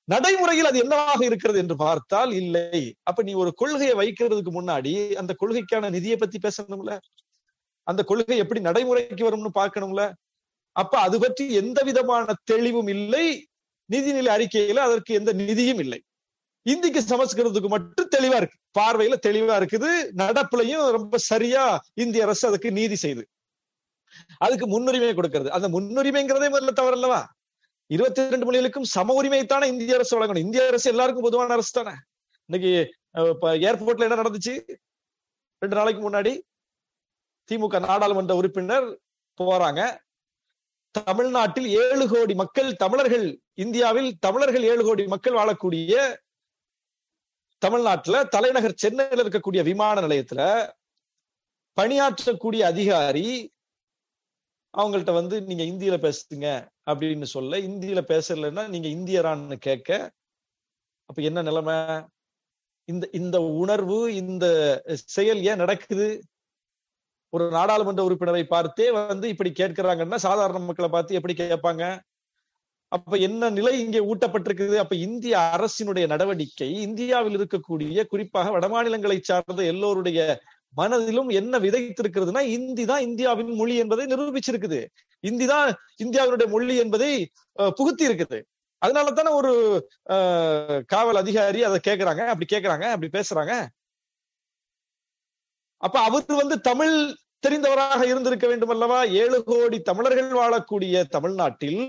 [0.09, 2.81] நடைமுறையில் அது என்னவாக இருக்கிறது என்று பார்த்தால் இல்லை.
[3.03, 6.93] அப்ப நீ ஒரு கொள்கையை வைக்கிறதுக்கு முன்னாடி அந்த கொள்கைக்கான நிதியை பத்தி பேசணும்ல?
[7.87, 10.03] அந்த கொள்கை எப்படி நடைமுறைக்கு வரும்னு பார்க்கணும்ல?
[10.77, 13.27] அப்ப அது பற்றி எந்த விதமான தெளிவும் இல்லை.
[13.91, 16.01] நிதிநிலை அறிக்கையில அதற்கு எந்த நிதியும் இல்லை.
[16.73, 18.59] இந்திக்கு சமஸ்கிருதத்துக்கு மட்டும் தெளிவா இருக்கு.
[18.79, 19.91] பார்வையில தெளிவா இருக்குது.
[20.21, 21.65] நடப்புலையும் ரொம்ப சரியா
[22.05, 23.25] இந்திய அரசு அதுக்கு நீதி செய்யுது
[24.45, 25.51] அதுக்கு முன்னுரிமை கொடுக்கிறது.
[25.57, 27.21] அந்த முன்னுரிமைங்கிறதே முதல்ல தவறு அல்லவா
[27.95, 30.45] இருபத்தி ரெண்டு மொழிகளுக்கும் சம உரிமைத்தானே இந்திய அரசு வழங்கணும்.
[30.47, 31.95] இந்திய அரசு எல்லாருக்கும் பொதுவான அரசு தானே?
[32.49, 32.71] இன்னைக்கு
[33.69, 34.55] ஏர்போர்ட்ல என்ன நடந்துச்சு?
[35.63, 36.33] ரெண்டு நாளைக்கு முன்னாடி
[37.49, 38.87] திமுக நாடாளுமன்ற உறுப்பினர்
[39.41, 39.83] போறாங்க.
[40.95, 43.27] தமிழ்நாட்டில் ஏழு கோடி மக்கள் தமிழர்கள்
[43.65, 45.95] இந்தியாவில் தமிழர்கள் ஏழு கோடி மக்கள் வாழக்கூடிய
[47.65, 50.43] தமிழ்நாட்டுல தலைநகர் சென்னையில் இருக்கக்கூடிய விமான நிலையத்துல
[51.77, 53.29] பணியாற்றக்கூடிய அதிகாரி
[54.75, 56.47] அவங்கள்ட்ட வந்து நீங்க இந்தியில பேசுங்க
[56.91, 59.91] அப்படின்னு சொல்ல இந்தியில பேசலன்னா நீங்க இந்தியரான்னு கேட்க
[61.09, 61.77] அப்ப என்ன நிலைமை?
[62.89, 64.47] இந்த இந்த உணர்வு இந்த
[65.07, 66.07] செயல் ஏன் நடக்குது?
[67.33, 71.85] ஒரு நாடாளுமன்ற உறுப்பினரை பார்த்தே வந்து இப்படி கேட்கிறாங்கன்னா சாதாரண மக்களை பார்த்து எப்படி கேட்பாங்க?
[72.95, 74.77] அப்ப என்ன நிலை இங்கே ஊட்டப்பட்டிருக்குது?
[74.77, 80.19] அப்ப இந்திய அரசினுடைய நடவடிக்கை இந்தியாவில் இருக்கக்கூடிய குறிப்பாக வடமாநிலங்களை சார்ந்த எல்லோருடைய
[80.75, 84.81] மனதிலும் என்ன விதைத்திருக்கிறதுனா இந்தி தான் இந்தியாவின் மொழி என்பதை நிரூபிச்சிருக்குது.
[85.25, 85.69] இந்தி தான்
[86.05, 87.11] இந்தியாவினுடைய மொழி என்பதை
[87.77, 88.39] புகுத்தி இருக்குது
[88.83, 89.53] அதனால தானே ஒரு
[90.15, 92.23] அஹ், காவல் அதிகாரி அதை கேக்குறாங்க.
[92.33, 93.53] அப்படி கேக்குறாங்க அப்படி பேசுறாங்க.
[95.83, 96.95] அப்ப அவர் வந்து தமிழ்
[97.45, 101.81] தெரிந்தவராக இருந்திருக்க வேண்டும் அல்லவா ஏழு கோடி தமிழர்கள் வாழக்கூடிய தமிழ்நாட்டில்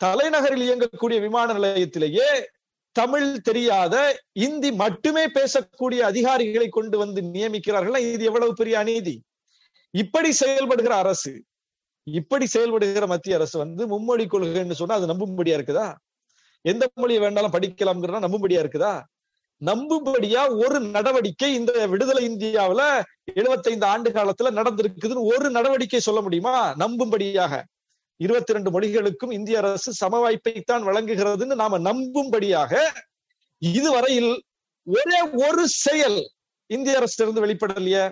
[0.00, 2.28] தலைநகரில் இயங்கக்கூடிய விமான நிலையத்திலேயே
[2.96, 3.94] தமிழ் தெரியாத
[4.46, 9.14] இந்தி மட்டுமே பேசக்கூடிய அதிகாரிகளை கொண்டு வந்து நியமிக்கிறார்கள் இது எவ்வளவு பெரிய அநீதி?
[9.94, 11.32] இப்படி செயல்படுகிற அரசு
[12.06, 15.88] இப்படி செயல்படுகிற மத்திய அரசு வந்து மும்மொழி கொள்கைன்னு சொன்னா அது நம்பும்படியா இருக்குதா?
[16.64, 18.94] எந்த மொழியை வேண்டாலும் படிக்கலாம்ங்கிறதா நம்பும்படியா இருக்குதா?
[19.60, 22.82] நம்பும்படியா ஒரு நடவடிக்கை இந்த விடுதலை இந்தியாவுல
[23.34, 26.54] 75 ஆண்டு காலத்துல நடந்திருக்குதுன்னு ஒரு நடவடிக்கை சொல்ல முடியுமா?
[26.82, 27.52] நம்பும்படியாக.
[28.20, 32.72] இருபத்தி ரெண்டு மொழிகளுக்கும் இந்திய அரசு சம வாய்ப்பைத்தான் வழங்குகிறதுன்னு நாம நம்பும்படியாக
[33.62, 34.32] இதுவரையில்
[34.86, 36.18] ஒரே ஒரு செயல்
[36.70, 38.04] இந்திய அரசு இருந்து வெளிப்படலையே.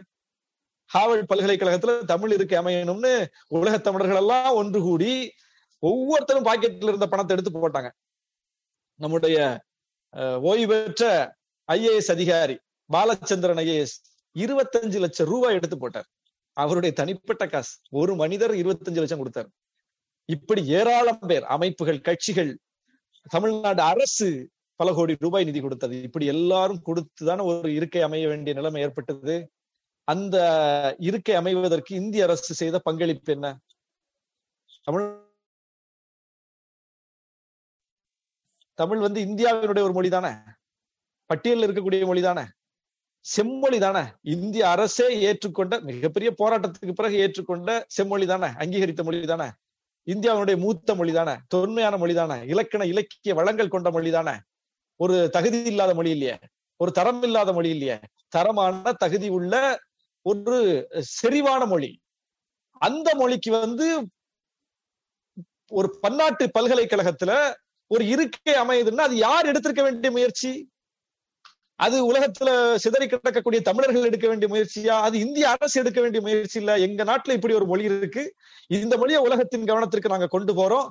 [0.91, 3.13] ஹார்வர்ட் பல்கலைக்கழகத்துல தமிழ் இருக்க அமையணும்னு
[3.57, 5.13] உலக தமிழர்கள் எல்லாம் ஒன்று கூடி
[5.83, 7.91] ஒவ்வொருத்தரும் பாக்கெட்ல இருந்த பணத்தை எடுத்து போட்டாங்க.
[9.01, 9.39] நம்முடைய
[10.15, 11.05] அஹ், ஓய்வு பெற்ற
[11.69, 12.57] ஐஏஎஸ் அதிகாரி
[12.91, 13.97] பாலச்சந்திரன் ஐஏஎஸ்
[14.37, 16.09] இருபத்தஞ்சு லட்சம் ரூபாய் எடுத்து போட்டார்.
[16.57, 17.73] அவருடைய தனிப்பட்ட காசு.
[17.91, 19.49] ஒரு மனிதர் இருபத்தஞ்சு லட்சம் கொடுத்தார்.
[20.35, 22.59] இப்படி ஏராளம் பேர் அமைப்புகள் கட்சிகள்
[23.29, 24.29] தமிழ்நாடு அரசு
[24.77, 26.03] பல கோடி ரூபாய் நிதி கொடுத்தது.
[26.03, 29.37] இப்படி எல்லாரும் கொடுத்துதானே ஒரு இருக்கை அமைய வேண்டிய நிலைமை ஏற்பட்டது.
[30.05, 30.37] அந்த
[30.99, 33.49] இருக்கை அமைவதற்கு இந்திய அரசு செய்த பங்களிப்பு என்ன?
[34.83, 35.07] தமிழ்
[38.75, 40.33] தமிழ் வந்து இந்தியாவினுடைய ஒரு மொழி தானே?
[41.31, 42.45] பட்டியலில் இருக்கக்கூடிய மொழி தானே?
[43.21, 44.05] செம்மொழி தானே?
[44.21, 48.47] இந்திய அரசே ஏற்றுக்கொண்ட மிகப்பெரிய போராட்டத்துக்கு பிறகு ஏற்றுக்கொண்ட செம்மொழி தானே?
[48.63, 49.49] அங்கீகரித்த மொழி தானே?
[50.09, 54.35] இந்தியாவினுடைய மூத்த மொழி தானே தொன்மையான மொழி தானே இலக்கண இலக்கிய வளங்கள் கொண்ட மொழி தானே
[55.01, 56.37] ஒரு தகுதி இல்லாத மொழி இல்லையே
[56.81, 57.97] ஒரு தரம் இல்லாத மொழி இல்லையே.
[58.29, 59.55] தரமான தகுதி உள்ள
[60.27, 60.59] ஒரு
[61.15, 61.91] செறிவான மொழி.
[62.81, 63.87] அந்த மொழிக்கு வந்து
[65.71, 67.33] ஒரு பன்னாட்டு பல்கலைக்கழகத்துல
[67.91, 70.51] ஒரு இருக்கை அமையுதுன்னா அது யார் எடுத்திருக்க வேண்டிய முயற்சி?
[71.79, 75.01] அது உலகத்துல சிதறி கிடக்கக்கூடிய தமிழர்கள் எடுக்க வேண்டிய முயற்சியா?
[75.01, 76.79] அது இந்திய அரசு எடுக்க வேண்டிய முயற்சி இல்ல?
[76.79, 78.35] எங்க நாட்டுல இப்படி ஒரு மொழி இருக்கு.
[78.67, 80.89] இந்த மொழியை உலகத்தின் கவனத்திற்கு நாங்க கொண்டு போறோம்.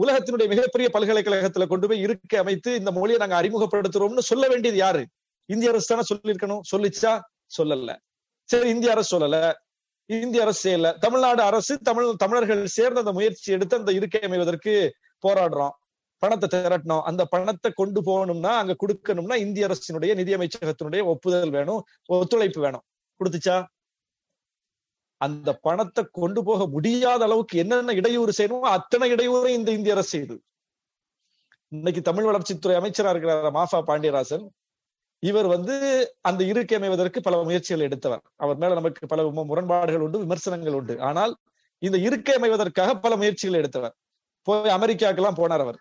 [0.00, 5.06] உலகத்தினுடைய மிகப்பெரிய பல்கலைக்கழகத்துல கொண்டு போய் இருக்கை அமைத்து இந்த மொழியை நாங்க அறிமுகப்படுத்துறோம்னு சொல்ல வேண்டியது யாரு?
[5.44, 6.60] இந்திய அரசு தானே சொல்லியிருக்கணும்.
[6.76, 7.20] சொல்லிச்சா?
[7.58, 7.96] சொல்லல.
[8.44, 9.52] சரி இந்திய அரசு சொல்லல.
[10.06, 10.98] இந்திய அரசு செய்யல.
[10.98, 14.94] தமிழ்நாடு அரசு தமிழ் தமிழர்கள் சேர்ந்த அந்த முயற்சி எடுத்து அந்த இருக்கை அமைவதற்கு
[15.28, 15.70] போராடுறோம்.
[16.22, 17.04] பணத்தை திரட்டணும்.
[17.10, 21.80] அந்த பணத்தை கொண்டு போகணும்னா அங்க கொடுக்கணும்னா இந்திய அரசினுடைய நிதி அமைச்சகத்தினுடைய ஒப்புதல் வேணும்
[22.18, 22.84] ஒத்துழைப்பு வேணும்.
[23.20, 23.56] கொடுத்துச்சா?
[25.20, 30.36] அந்த பணத்தை கொண்டு போக முடியாத அளவுக்கு என்னென்ன இடையூறு செய்யணுமோ அத்தனை இடையூறும் இந்த இந்திய அரசு செய்யுது
[31.72, 34.44] இன்னைக்கு தமிழ் வளர்ச்சித்துறை அமைச்சரா இருக்கிறார் மாஃபா பாண்டியராசன்.
[35.22, 35.74] இவர் வந்து
[36.28, 38.22] அந்த இருக்கை அமைவதற்கு பல முயற்சிகள் எடுத்தவர்.
[38.42, 40.94] அவர் மேல நமக்கு பல முரண்பாடுகள் உண்டு விமர்சனங்கள் உண்டு.
[41.08, 41.32] ஆனால்
[41.82, 43.94] இந்த இருக்கை அமைவதற்காக பல முயற்சிகள் எடுத்தவர்.
[44.46, 45.78] போய் அமெரிக்காக்கெல்லாம் போனார் அவர்.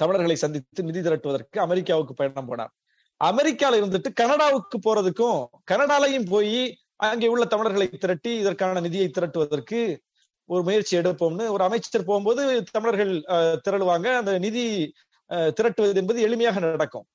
[0.00, 2.72] தமிழர்களை சந்தித்து நிதி திரட்டுவதற்கு அமெரிக்காவுக்கு பயணம் போனார்.
[3.20, 5.38] அமெரிக்கால இருந்துட்டு கனடாவுக்கு போறதுக்கும்
[5.70, 6.58] கனடாலையும் போய்
[7.06, 9.80] அங்கே உள்ள தமிழர்களை திரட்டி இதற்கான நிதியை திரட்டுவதற்கு
[10.48, 12.42] ஒரு முயற்சி எடுப்போம்னு ஒரு அமைச்சர் போகும்போது
[12.72, 14.08] தமிழர்கள் அஹ், திரளுவாங்க.
[14.20, 14.64] அந்த நிதி
[15.30, 17.06] அஹ், திரட்டுவது என்பது எளிமையாக நடக்கும்.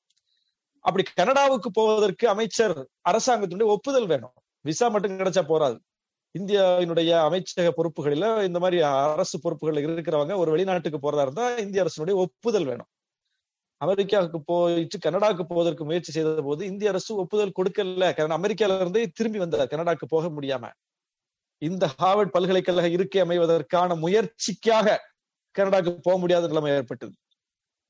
[0.86, 2.76] அப்படி கனடாவுக்கு போவதற்கு அமைச்சர்
[3.10, 4.36] அரசாங்கத்தினுடைய ஒப்புதல் வேணும்.
[4.66, 5.78] விசா மட்டும் கிடைச்சா போறாது.
[6.36, 12.68] இந்தியாவினுடைய அமைச்சக பொறுப்புகளில இந்த மாதிரி அரசு பொறுப்புகள் இருக்கிறவங்க ஒரு வெளிநாட்டுக்கு போறதா இருந்தா இந்திய அரசினுடைய ஒப்புதல்
[12.72, 12.90] வேணும்.
[13.82, 18.06] அமெரிக்காவுக்கு போயிட்டு கனடாவுக்கு போவதற்கு முயற்சி செய்த போது இந்திய அரசு ஒப்புதல் கொடுக்கல.
[18.18, 20.66] காரணம் அமெரிக்கால இருந்தே திரும்பி வந்தார் கனடாக்கு போக முடியாம.
[21.62, 24.98] இந்த ஹார்வர்ட் பல்கலைக்கழக இருக்கை அமைவதற்கான முயற்சிக்காக
[25.56, 27.14] கனடாக்கு போக முடியாத நிலைமை ஏற்பட்டது.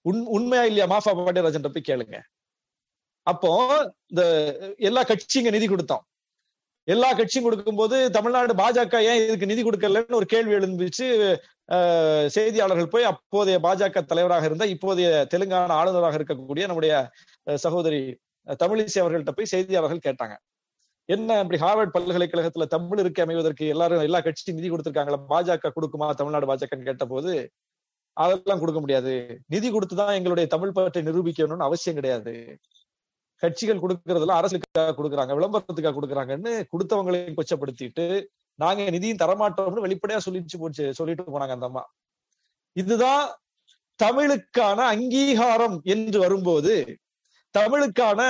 [0.05, 0.87] உண் உண்மையா இல்லையா?
[0.87, 2.17] மாஃபா பாண்டியராஜன் போய் கேளுங்க.
[3.27, 3.51] அப்போ
[4.07, 4.23] இந்த
[4.77, 6.03] எல்லா கட்சிங்க நிதி கொடுத்தோம்.
[6.87, 11.07] எல்லா கட்சியும் கொடுக்கும்போது தமிழ்நாடு பாஜக ஏன் இதுக்கு நிதி கொடுக்கலன்னு ஒரு கேள்வி எழுந்துச்சு.
[12.29, 16.93] செய்தியாளர்கள் போய் அப்போதைய பாஜக தலைவராக இருந்த இப்போதைய தெலுங்கானா ஆளுநராக இருக்கக்கூடிய நம்முடைய
[17.65, 18.01] சகோதரி
[18.47, 20.35] அஹ், தமிழிசை அவர்கள்ட்ட போய் செய்தியாளர்கள் கேட்டாங்க.
[21.09, 25.19] என்ன இப்படி ஹார்வர்ட் பல்கலைக்கழகத்துல தமிழ் இருக்கை அமைவதற்கு எல்லாரும் எல்லா கட்சியும் நிதி கொடுத்திருக்காங்களா?
[25.29, 26.07] பாஜக கொடுக்குமா?
[26.13, 27.31] தமிழ்நாடு பாஜகன்னு கேட்ட போது
[28.17, 29.13] அதெல்லாம் கொடுக்க முடியாது.
[29.47, 32.33] நிதி கொடுத்துதான் எங்களுடைய தமிழ் பற்றை நிரூபிக்கணும்னு அவசியம் கிடையாது.
[33.43, 38.05] கட்சிகள் கொடுக்கறதுல அரசுக்காக கொடுக்குறாங்க விளம்பரத்துக்காக கொடுக்குறாங்கன்னு கொடுத்தவங்களையும் கொச்சப்படுத்திட்டு
[38.59, 41.83] நாங்க நிதியும் தரமாட்டோம்னு வெளிப்படையா சொல்லிச்சு போச்சு சொல்லிட்டு போனாங்க அந்த அம்மா.
[42.75, 43.23] இதுதான்
[43.99, 46.73] தமிழுக்கான அங்கீகாரம் என்று வரும்போது
[47.55, 48.21] தமிழுக்கான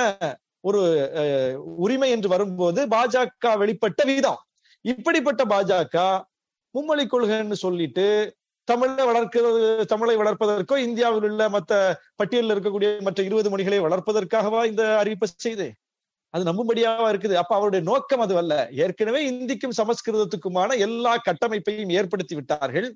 [0.64, 0.80] ஒரு
[1.20, 1.54] அஹ்,
[1.84, 4.40] உரிமை என்று வரும்போது பாஜக வெளிப்பட்ட விதம்.
[4.84, 5.96] இப்படிப்பட்ட பாஜக
[6.74, 8.06] மும்மொழி கொள்கைன்னு சொல்லிட்டு
[8.64, 11.72] தமிழை வளர்க்கிறது தமிழை வளர்ப்பதற்கோ இந்தியாவில் உள்ள மத்த
[12.16, 15.66] பட்டியலில் இருக்கக்கூடிய மற்ற இருபது மொழிகளை வளர்ப்பதற்காகவா இந்த அறிவிப்பை செய்து?
[16.30, 17.34] அது நம்பும்படியாவா இருக்குது?
[17.34, 18.54] அப்ப அவருடைய நோக்கம் அது அல்ல.
[18.72, 22.88] ஏற்கனவே இந்திக்கும் சமஸ்கிருதத்துக்குமான எல்லா கட்டமைப்பையும் ஏற்படுத்தி விட்டார்கள்.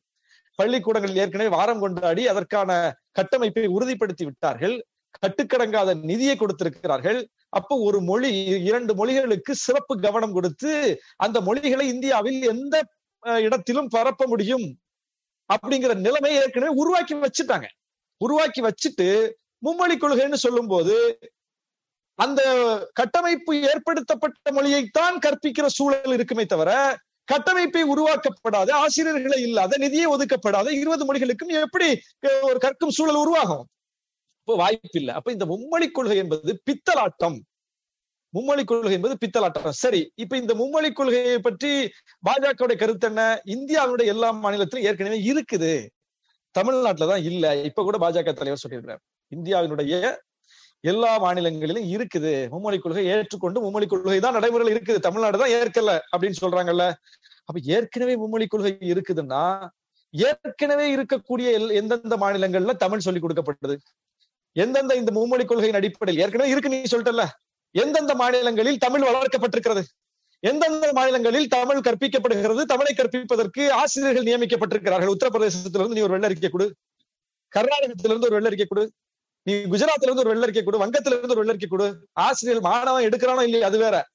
[0.54, 2.70] பள்ளிக்கூடங்களில் ஏற்கனவே வாரம் கொண்டாடி அதற்கான
[3.12, 4.76] கட்டமைப்பை உறுதிப்படுத்தி விட்டார்கள்.
[5.22, 7.20] கட்டுக்கடங்காத நிதியை கொடுத்திருக்கிறார்கள்.
[7.58, 8.30] அப்போ ஒரு மொழி
[8.70, 10.72] இரண்டு மொழிகளுக்கு சிறப்பு கவனம் கொடுத்து
[11.16, 12.76] அந்த மொழிகளை இந்தியாவில் எந்த
[13.46, 14.66] இடத்திலும் பரப்ப முடியும்?
[15.52, 17.66] அப்படிங்கிற நிலைமை ஏற்கனவே உருவாக்கி வச்சுட்டாங்க.
[18.20, 19.08] உருவாக்கி வச்சுட்டு
[19.66, 20.96] மும்மொழி கொள்கைன்னு சொல்லும் போது
[22.18, 22.40] அந்த
[22.92, 26.70] கட்டமைப்பு ஏற்படுத்தப்பட்ட மொழியைத்தான் கற்பிக்கிற சூழல் இருக்குமே தவிர
[27.28, 31.88] கட்டமைப்பை உருவாக்கப்படாத ஆசிரியர்களை இல்லாத நிதியை ஒதுக்கப்படாத இருபது மொழிகளுக்கும் எப்படி
[32.48, 33.64] ஒரு கற்கும் சூழல் உருவாகும்?
[34.40, 37.38] இப்போ வாய்ப்பு இல்லை அப்ப இந்த மும்மொழி கொள்கை என்பது பித்தலாட்டம்.
[38.34, 39.68] மும்மொழி கொள்கை என்பது பித்தலாட்டம்.
[39.68, 41.70] சரி இப்ப இந்த மும்மொழி கொள்கையை பற்றி
[42.26, 43.40] பாஜகவுடைய கருத்து என்ன?
[43.46, 45.72] இந்தியாவுடைய எல்லா மாநிலத்திலும் ஏற்கனவே இருக்குது.
[46.50, 47.56] தமிழ்நாட்டுல தான் இல்ல.
[47.56, 49.02] இப்ப கூட பாஜக தலைவர் சொல்லியிருக்கிறார்.
[49.32, 50.16] இந்தியாவினுடைய
[50.80, 52.48] எல்லா மாநிலங்களிலும் இருக்குது.
[52.50, 54.98] மும்மொழி கொள்கை ஏற்றுக்கொண்டு மும்மொழி கொள்கை தான் நடைமுறையில் இருக்குது.
[54.98, 56.84] தமிழ்நாடு தான் ஏற்கல அப்படின்னு சொல்றாங்கல்ல.
[57.44, 59.42] அப்ப ஏற்கனவே மும்மொழி கொள்கை இருக்குதுன்னா
[60.10, 63.74] ஏற்கனவே இருக்கக்கூடிய எல்- எந்தெந்த மாநிலங்கள்ல தமிழ் சொல்லிக் கொடுக்கப்பட்டது
[64.52, 66.22] எந்தெந்த இந்த மும்மொழி கொள்கையின் அடிப்படையில்?
[66.22, 67.24] ஏற்கனவே இருக்கு நீ சொல்லிட்டல
[67.70, 69.82] எந்தெந்த மாநிலங்களில் தமிழ் வளர்க்கப்பட்டிருக்கிறது?
[70.40, 72.62] எந்தெந்த மாநிலங்களில் தமிழ் கற்பிக்கப்படுகிறது?
[72.62, 75.14] தமிழை கற்பிப்பதற்கு ஆசிரியர்கள் நியமிக்கப்பட்டிருக்கிறார்கள்.
[75.14, 76.74] உத்தரப்பிரதேசத்திலிருந்து நீ ஒரு வெள்ளரிக்கை கொடு.
[77.56, 78.92] கர்நாடகத்திலிருந்து ஒரு வெள்ளரிக்கை கொடு.
[79.42, 80.86] நீ குஜராத்ல இருந்து ஒரு வெள்ளரிக்கை கொடு.
[80.86, 82.08] வங்கத்துல இருந்து ஒரு வெள்ளறிக்கை கொடு.
[82.12, 84.08] ஆசிரியர் மாணவன் எடுக்கிறானோ இல்லையா அது வேற.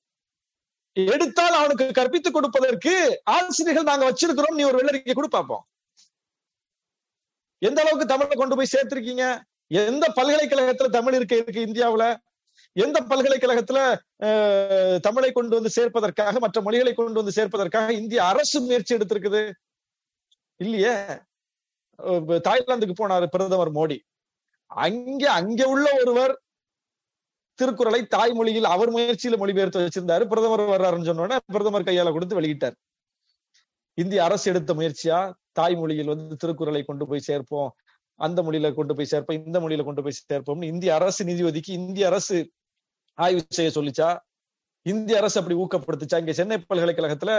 [0.92, 4.54] எடுத்தால் அவனுக்கு கற்பித்துக் கொடுப்பதற்கு ஆசிரியர்கள் நாங்க வச்சிருக்கிறோம்.
[4.54, 5.66] நீ ஒரு வெள்ளறிக்கை கொடு பார்ப்போம்
[7.58, 9.42] எந்த அளவுக்கு தமிழை கொண்டு போய் சேர்த்திருக்கீங்க?
[9.68, 12.16] எந்த பல்கலைக்கழகத்துல தமிழ் இருக்கு இருக்கு இந்தியாவுல?
[12.76, 13.80] எந்த பல்கலைக்கழகத்துல
[15.02, 19.42] தமிழை கொண்டு வந்து சேர்ப்பதற்காக மற்ற மொழிகளை கொண்டு வந்து சேர்ப்பதற்காக இந்திய அரசு முயற்சி எடுத்திருக்குது?
[20.60, 20.96] இல்லையே.
[22.48, 23.98] தாய்லாந்துக்கு போனாரு பிரதமர் மோடி.
[24.72, 26.34] அங்க அங்க உள்ள ஒருவர்
[27.60, 30.24] திருக்குறளை தாய்மொழியில் அவர் முயற்சியில மொழிபெயர்த்து வச்சிருந்தாரு.
[30.32, 32.76] பிரதமர் வர்றாருன்னு சொன்னோட பிரதமர் கையால கொடுத்து வெளியிட்டார்.
[33.98, 35.18] இந்திய அரசு எடுத்த முயற்சியா?
[35.60, 37.70] தாய்மொழியில் வந்து திருக்குறளை கொண்டு போய் சேர்ப்போம்.
[38.20, 42.06] அந்த மொழியில கொண்டு போய் சேர்ப்போம் இந்த மொழியில கொண்டு போய் சேர்ப்போம்னு இந்திய அரசு நிதி ஒதுக்கி இந்திய
[42.08, 42.38] அரசு
[43.18, 44.10] ஆய்வு செய்ய சொல்லிச்சா?
[44.86, 46.18] இந்திய அரசு அப்படி ஊக்கப்படுத்துச்சா?
[46.22, 47.32] இங்க சென்னை பல்கலைக்கழகத்துல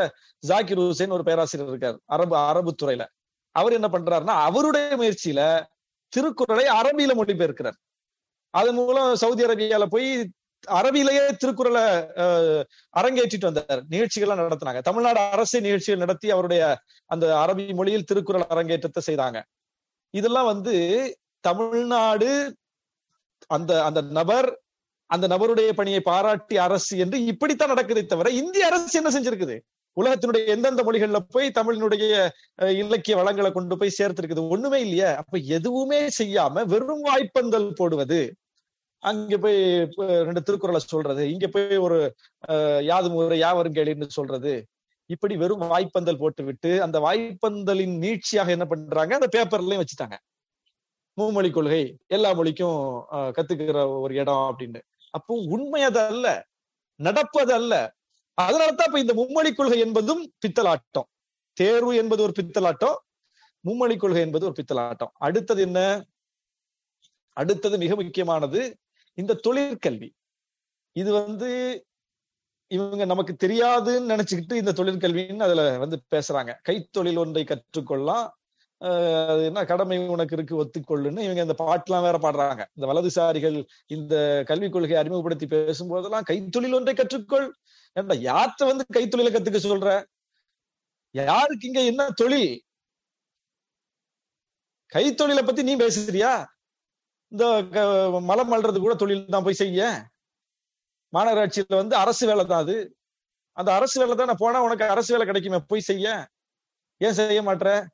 [0.43, 3.05] ஜாக்கிர் ஹுசைன் ஒரு பேராசிரியர் இருக்கார் அரபு அரபு துறையில.
[3.53, 5.41] அவர் என்ன பண்றாருன்னா அவருடைய முயற்சியில
[6.13, 7.77] திருக்குறளை அரபியில மொழிபெயர்க்கிறார்.
[8.55, 10.09] அதன் மூலம் சவுதி அரேபியால போய்
[10.79, 11.83] அரபியிலேயே திருக்குறளை
[13.01, 13.81] அரங்கேற்றிட்டு வந்தார்.
[13.93, 14.81] நிகழ்ச்சிகள்லாம் நடத்தினாங்க.
[14.81, 16.63] தமிழ்நாடு அரசு நிகழ்ச்சிகள் நடத்தி அவருடைய
[17.11, 19.41] அந்த அரபி மொழியில் திருக்குறள் அரங்கேற்றத்தை செய்தாங்க.
[20.15, 20.75] இதெல்லாம் வந்து
[21.45, 22.31] தமிழ்நாடு
[23.47, 24.49] அந்த அந்த நபர்
[25.15, 29.57] அந்த நபருடைய பணியை பாராட்டி அரசு என்று இப்படித்தான் நடக்குதே தவிர இந்திய அரசு என்ன செஞ்சிருக்குது?
[29.97, 32.05] உலகத்தினுடைய எந்தெந்த மொழிகள்ல போய் தமிழினுடைய
[32.79, 34.49] இலக்கிய வளங்களை கொண்டு போய் சேர்த்திருக்குது?
[34.51, 35.11] ஒண்ணுமே இல்லையா.
[35.15, 38.21] அப்ப எதுவுமே செய்யாம வெறும் வாய்ப்பந்தல் போடுவது.
[39.03, 39.59] அங்க போய்
[40.27, 41.25] ரெண்டு திருக்குறளை சொல்றது.
[41.31, 41.99] இங்க போய் ஒரு
[42.49, 44.55] அஹ், யாதும் ஒரு யாவரும் கேளின்னு சொல்றது.
[45.11, 49.15] இப்படி வெறும் வாய்ப்பந்தல் போட்டு விட்டு அந்த வாய்ப்பந்தலின் நீட்சியாக என்ன பண்றாங்க?
[49.15, 50.17] அந்த பேப்பர்லயும் வச்சுட்டாங்க.
[51.19, 51.83] மும்மொழி கொள்கை.
[52.09, 52.79] எல்லா மொழிக்கும்
[53.37, 54.81] கத்துக்கிற ஒரு இடம் அப்படின்னு.
[55.15, 56.27] அப்போ உண்மை அது அல்ல
[57.01, 57.75] நடப்பது அல்ல
[58.39, 61.09] அதனாலதான் இப்ப இந்த மும்மொழி கொள்கை என்பதும் பித்தலாட்டம்.
[61.57, 62.97] தேர்வு என்பது ஒரு பித்தலாட்டம்
[63.65, 65.13] மும்மொழி கொள்கை என்பது ஒரு பித்தலாட்டம்.
[65.19, 65.81] அடுத்தது என்ன?
[67.37, 68.61] அடுத்தது மிக முக்கியமானது
[69.19, 70.09] இந்த தொழிற்கல்வி.
[70.97, 71.51] இது வந்து
[72.71, 76.53] இவங்க நமக்கு தெரியாதுன்னு நினைச்சுக்கிட்டு இந்த தொழிற்கல்வின்னு அதுல வந்து பேசுறாங்க.
[76.69, 78.27] கைத்தொழில் ஒன்றை கற்றுக்கொள்ளலாம்
[78.79, 82.65] என்ன கடமை உனக்கு இருக்கு ஒத்துக்கொள்ளுன்னு இவங்க இந்த பாட்டுலாம் வேற பாடுறாங்க.
[82.75, 87.51] இந்த வலதுசாரிகள் இந்த கல்விக் கொள்கையை அறிமுகப்படுத்தி பேசும்போதெல்லாம் கைத்தொழில் ஒன்றை கற்றுக்கொள்.
[88.01, 90.05] ஏன்டா யார்கிட்ட வந்து கைத்தொழில கத்துக்க சொல்ற?
[91.11, 92.63] யாருக்கு இங்க என்ன தொழில்?
[94.93, 96.45] கைத்தொழிலை பத்தி நீ பேசுறியா?
[97.29, 100.05] இந்த க- மலம் அள்ளுறது கூட தொழில் தான் போய் செய்ய.
[101.13, 102.97] மாநகராட்சியில வந்து அரசு வேலை தான் அது.
[103.53, 106.29] அந்த அரசு வேலை தான் போனா உனக்கு அரசு வேலை கிடைக்குமே போய் செய்ய.
[106.97, 107.87] ஏன் செய்ய மாட்ற?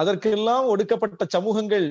[0.00, 1.88] அதற்கெல்லாம் ஒடுக்கப்பட்ட சமூகங்கள்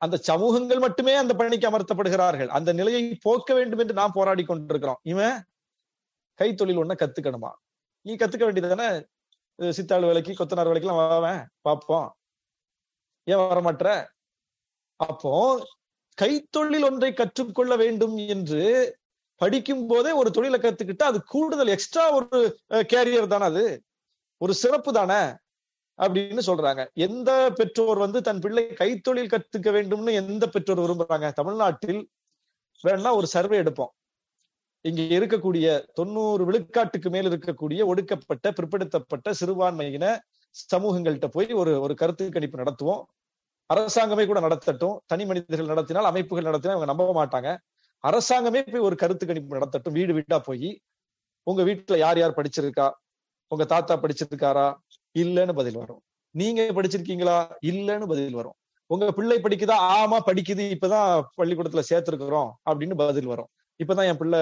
[0.00, 2.50] அந்த சமூகங்கள் மட்டுமே அந்த பணிக்கு அமர்த்தப்படுகிறார்கள்.
[2.56, 5.00] அந்த நிலையை போக்க வேண்டும் என்று நாம் போராடி கொண்டிருக்கிறோம்.
[5.12, 5.36] இவன்
[6.40, 7.50] கைத்தொழில் ஒண்ண கத்துக்கணுமா?
[8.06, 8.88] நீ கத்துக்க வேண்டியதானே
[9.78, 12.08] சித்தாள் வேலைக்கு கொத்தனார் வேலைக்கெல்லாம் வாவேன் பார்ப்போம்
[13.26, 13.88] ஏன் வரமாட்ற?
[15.00, 15.32] அப்போ
[16.18, 18.64] கைத்தொழில் ஒன்றை கற்றுக்கொள்ள வேண்டும் என்று
[19.40, 22.40] படிக்கும் போதே ஒரு தொழிலை கத்துக்கிட்டு அது கூடுதல் எக்ஸ்ட்ரா ஒரு
[22.92, 23.64] கேரியர் தானே அது?
[24.40, 25.22] ஒரு சிறப்பு தானே?
[25.98, 26.86] அப்படின்னு சொல்றாங்க.
[26.94, 31.32] எந்த பெற்றோர் வந்து தன் பிள்ளை கைத்தொழில் கத்துக்க வேண்டும்னு எந்த பெற்றோர் விரும்புறாங்க?
[31.32, 32.10] தமிழ்நாட்டில்
[32.84, 33.92] வேணா ஒரு சர்வே எடுப்போம்.
[34.80, 40.18] இங்க இருக்கக்கூடிய தொண்ணூறு விழுக்காட்டுக்கு மேல் இருக்கக்கூடிய ஒடுக்கப்பட்ட பிற்படுத்தப்பட்ட சிறுபான்மையின
[40.76, 43.02] சமூகங்கள்கிட்ட போய் ஒரு ஒரு கருத்து கணிப்பு நடத்துவோம்.
[43.74, 44.96] அரசாங்கமே கூட நடத்தட்டும்.
[45.06, 47.56] தனி மனிதர்கள் நடத்தினால் அமைப்புகள் நடத்தினால் அவங்க நம்ப மாட்டாங்க.
[48.04, 49.92] அரசாங்கமே போய் ஒரு கருத்து கணிப்பு நடத்தட்டும்.
[49.92, 50.80] வீடு வீட்டா போய்
[51.42, 52.90] உங்க வீட்டுல யார் யார் படிச்சிருக்கா?
[53.46, 54.74] உங்க தாத்தா படிச்சிருக்காரா?
[55.18, 56.00] இல்லைன்னு பதில் வரும்.
[56.30, 57.50] நீங்க படிச்சிருக்கீங்களா?
[57.66, 58.54] இல்லன்னு பதில் வரும்.
[58.86, 59.76] உங்க பிள்ளை படிக்குதா?
[59.96, 60.64] ஆமா படிக்குது.
[60.76, 63.48] இப்பதான் பள்ளிக்கூடத்துல சேர்த்திருக்கிறோம் அப்படின்னு பதில் வரும்.
[63.84, 64.40] இப்பதான் என் பிள்ளை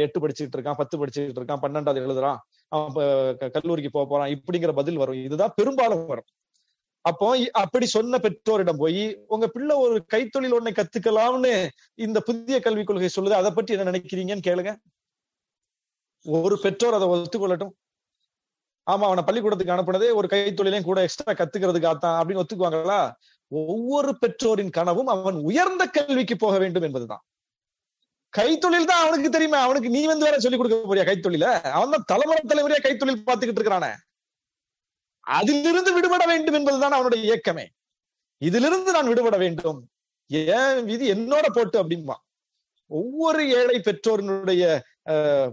[0.00, 2.36] எட்டு படிச்சுட்டு இருக்கான் பத்து படிச்சுட்டு இருக்கான் பன்னெண்டாவது எழுதுறான்.
[2.68, 2.88] அவன்
[3.32, 4.28] இப்ப கல்லூரிக்கு போக போறான்.
[4.28, 5.24] இப்படிங்கிற பதில் வரும்.
[5.24, 6.24] இதுதான் பெரும்பாலும் வரும்.
[7.00, 13.08] அப்போ அப்படி சொன்ன பெற்றோரிடம் போய் உங்க பிள்ளை ஒரு கைத்தொழில் ஒன்றை கத்துக்கலாம்னு இந்த புதிய கல்விக் கொள்கை
[13.20, 13.30] சொல்லுது.
[13.30, 14.74] அதை பற்றி என்ன நினைக்கிறீங்கன்னு கேளுங்க.
[16.26, 17.72] ஒரு பெற்றோர் அதை ஒத்துக்கொள்ளட்டும்.
[18.90, 23.00] ஆமா அவனை பள்ளிக்கூடத்துக்கு அனுப்புனதே ஒரு கைத்தொழிலையும் கூட எக்ஸ்ட்ரா கத்துக்கிறதுக்காகத்தான் அப்படின்னு ஒத்துக்குவாங்களா?
[23.52, 27.22] ஒவ்வொரு பெற்றோரின் கனவும் அவன் உயர்ந்த கல்விக்கு போக வேண்டும் என்பதுதான்.
[28.32, 31.46] கைத்தொழில் தான் அவனுக்கு தெரியுமா அவனுக்கு நீ வந்து வேற சொல்லிக் கொடுக்க போறியா கைத்தொழில?
[31.76, 33.92] அவன் தான் தலைமுறை தலைமுறையா கைத்தொழில் பார்த்துக்கிட்டு இருக்கிறானே.
[35.26, 37.66] அதிலிருந்து விடுபட வேண்டும் என்பதுதான் அவனுடைய இயக்கமே.
[38.42, 39.80] இதிலிருந்து நான் விடுபட வேண்டும்.
[40.30, 42.16] ஏன் விதி என்னோட போட்டு அப்படின்பா.
[42.90, 44.64] ஒவ்வொரு ஏழை பெற்றோரினுடைய
[45.06, 45.48] அஹ்,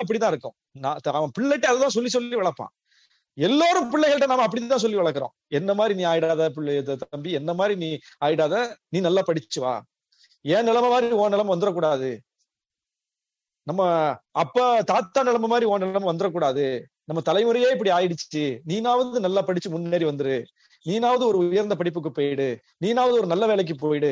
[0.00, 0.56] அப்படிதான் இருக்கும்.
[0.72, 2.72] நான் அவன் பிள்ளைகிட்ட அதுதான் சொல்லி சொல்லி வளர்ப்பான்.
[3.38, 5.32] எல்லோரும் பிள்ளைகள்ட்ட நாம அப்படிதான் சொல்லி வளர்க்கிறோம்.
[5.48, 7.88] என்ன மாதிரி நீ ஆயிடாத பிள்ளை தம்பி என்ன மாதிரி நீ
[8.24, 8.54] ஆயிடாத
[8.88, 9.74] நீ நல்லா படிச்சு வா.
[10.44, 12.10] என் நிலைமை மாதிரி உன் நிலைமை வந்துடக்கூடாது
[13.66, 13.82] நம்ம
[14.30, 16.64] அப்பா தாத்தா நிலைமை மாதிரி உன் நிலைமை வந்துடக்கூடாது
[17.04, 18.44] நம்ம தலைமுறையே இப்படி ஆயிடுச்சு.
[18.66, 20.36] நீனாவது நல்லா படிச்சு முன்னேறி வந்துரு.
[20.88, 22.48] நீனாவது ஒரு உயர்ந்த படிப்புக்கு போயிடு.
[22.84, 24.10] நீனாவது ஒரு நல்ல வேலைக்கு போயிடு.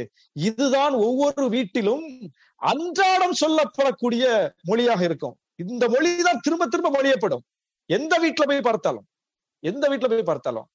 [0.48, 2.04] இதுதான் ஒவ்வொரு வீட்டிலும்
[2.70, 4.24] அன்றாடம் சொல்லப்படக்கூடிய
[4.62, 5.34] மொழியாக இருக்கும்.
[5.72, 7.44] இந்த மொழிதான் திரும்ப திரும்ப மொழியப்படும்.
[7.90, 9.06] எந்த வீட்டுல போய் பார்த்தாலும்
[9.70, 10.66] எந்த வீட்டுல போய் பார்த்தாலும்.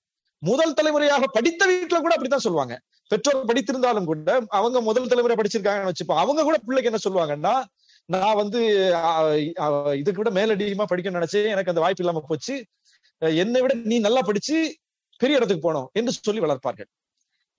[0.41, 2.75] முதல் தலைமுறையாக படித்த வீட்டுல கூட அப்படித்தான் சொல்லுவாங்க.
[3.11, 6.21] பெற்றோர் படித்திருந்தாலும் கூட அவங்க முதல் தலைமுறை படிச்சிருக்காங்கன்னு வச்சுப்போம்.
[6.23, 7.55] அவங்க கூட பிள்ளைக்கு என்ன சொல்லுவாங்கன்னா
[8.09, 8.61] நான் வந்து
[10.01, 12.55] இதுக்கு விட மேலடியமா படிக்கணும்னு நினைச்சேன் எனக்கு அந்த வாய்ப்பு இல்லாம போச்சு.
[13.41, 14.57] என்னை விட நீ நல்லா படிச்சு
[15.21, 16.89] பெரிய இடத்துக்கு போனோம் என்று சொல்லி வளர்ப்பார்கள்.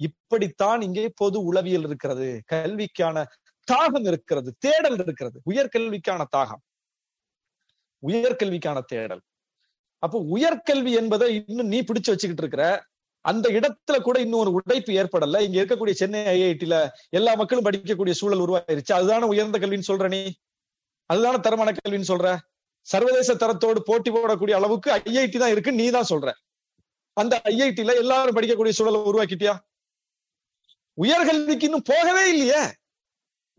[0.01, 3.25] இப்படித்தான் இங்கே பொது உளவியல் இருக்கிறது கல்விக்கான
[3.69, 6.63] தாகம் இருக்கிறது தேடல் இருக்கிறது உயர்கல்விக்கான தாகம்.
[8.03, 9.23] உயர்கல்விக்கான தேடல்.
[10.03, 12.65] அப்போ உயர்கல்வி என்பதை இன்னும் நீ பிடிச்சு வச்சுக்கிட்டு இருக்கிற
[13.25, 15.41] அந்த இடத்துல கூட இன்னும் ஒரு உடைப்பு ஏற்படல.
[15.47, 16.77] இங்க இருக்கக்கூடிய சென்னை ஐஐடில
[17.19, 18.93] எல்லா மக்களும் படிக்கக்கூடிய சூழல் உருவாயிருச்சு.
[18.99, 20.21] அதுதானே உயர்ந்த கல்வின்னு சொல்ற நீ?
[21.11, 22.29] அதுதானே தரமான கல்வின்னு சொல்ற?
[22.87, 26.29] சர்வதேச தரத்தோடு போட்டி போடக்கூடிய அளவுக்கு ஐஐடி தான் இருக்கு நீ தான் சொல்ற.
[27.17, 29.55] அந்த ஐஐடில எல்லாரும் படிக்கக்கூடிய சூழலை உருவாக்கிட்டியா?
[30.99, 32.63] உயர்கல்விக்கு இன்னும் போகவே இல்லையே.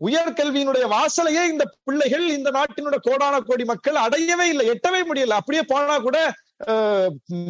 [0.00, 5.36] உயர்கல்வியினுடைய வாசலையே இந்த பிள்ளைகள் இந்த நாட்டினுடைய கோடான கோடி மக்கள் அடையவே இல்லை எட்டவே முடியல.
[5.40, 6.18] அப்படியே போனா கூட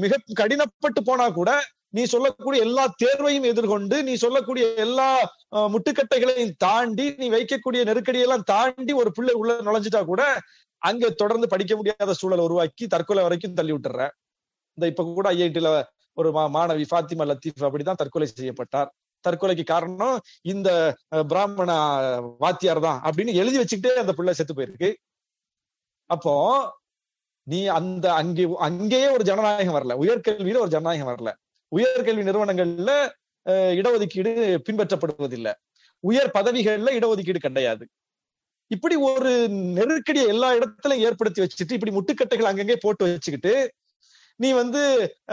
[0.03, 1.51] மிக கடினப்பட்டு போனா கூட
[1.97, 5.09] நீ சொல்லக்கூடிய எல்லா தேர்வையும் எதிர்கொண்டு நீ சொல்லக்கூடிய எல்லா
[5.75, 10.23] முட்டுக்கட்டைகளையும் தாண்டி நீ வைக்கக்கூடிய நெருக்கடியெல்லாம் தாண்டி ஒரு பிள்ளை உள்ள நுழைஞ்சிட்டா கூட
[10.83, 14.07] அங்க தொடர்ந்து படிக்க முடியாத சூழலை உருவாக்கி தற்கொலை வரைக்கும் தள்ளி விட்டுற
[14.79, 15.71] இந்த இப்ப கூட ஐஐடில
[16.17, 18.91] ஒரு மா- மாணவி ஃபாத்திமா லத்தீப் அப்படிதான் தற்கொலை செய்யப்பட்டார்.
[19.25, 20.69] தற்கொலைக்கு காரணம் இந்த
[21.29, 21.73] பிராமண
[22.39, 24.91] வாத்தியார் தான் அப்படின்னு எழுதி வச்சுக்கிட்டே அந்த பிள்ளை செத்து போயிருக்கு.
[26.11, 26.35] அப்போ
[27.47, 29.95] நீ அந்த அங்கே அங்கேயே ஒரு ஜனநாயகம் வரல.
[29.97, 31.31] உயர்கல்வியில ஒரு ஜனநாயகம் வரல.
[31.73, 32.91] உயர்கல்வி நிறுவனங்கள்ல
[33.47, 34.33] அஹ், இடஒதுக்கீடு
[34.67, 35.53] பின்பற்றப்படுவதில்லை.
[36.05, 37.85] உயர் பதவிகள்ல இடஒதுக்கீடு கிடையாது.
[38.71, 39.31] இப்படி ஒரு
[39.77, 43.53] நெருக்கடியை எல்லா இடத்துலயும் ஏற்படுத்தி வச்சுட்டு இப்படி முட்டுக்கட்டைகள் அங்கங்கே போட்டு வச்சுக்கிட்டு
[44.41, 44.83] நீ வந்து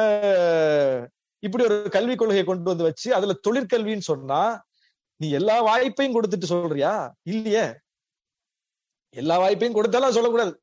[0.02, 1.02] அஹ்,
[1.44, 4.42] இப்படி ஒரு கல்விக் கொள்கையை கொண்டு வந்து வச்சு அதுல தொழிற்கல்வின்னு சொன்னா
[5.20, 6.92] நீ எல்லா வாய்ப்பையும் கொடுத்துட்டு சொல்றியா?
[7.26, 7.64] இல்லையே.
[9.16, 10.54] எல்லா வாய்ப்பையும் கொடுத்தாலும் சொல்லக்கூடாது.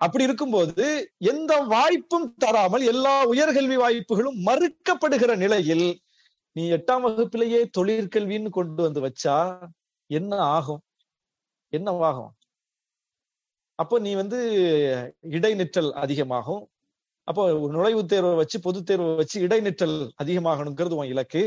[0.00, 0.84] அப்படி இருக்கும்போது
[1.24, 5.86] எந்த வாய்ப்பும் தராமல் எல்லா உயர்கல்வி வாய்ப்புகளும் மறுக்கப்படுகிற நிலையில்
[6.56, 9.36] நீ எட்டாம் வகுப்பிலேயே தொழிற்கல்வின்னு கொண்டு வந்து வச்சா
[10.10, 10.82] என்ன ஆகும்?
[11.72, 12.32] என்ன ஆகும்
[13.78, 14.38] அப்போ நீ வந்து
[15.30, 16.62] இடைநிற்றல் அதிகமாகும்.
[17.28, 17.42] அப்போ
[17.74, 21.42] நுழைவுத் தேர்வை வச்சு பொதுத் தேர்வை வச்சு இடைநிற்றல் அதிகமாகணுங்கிறது உன் இலக்கு.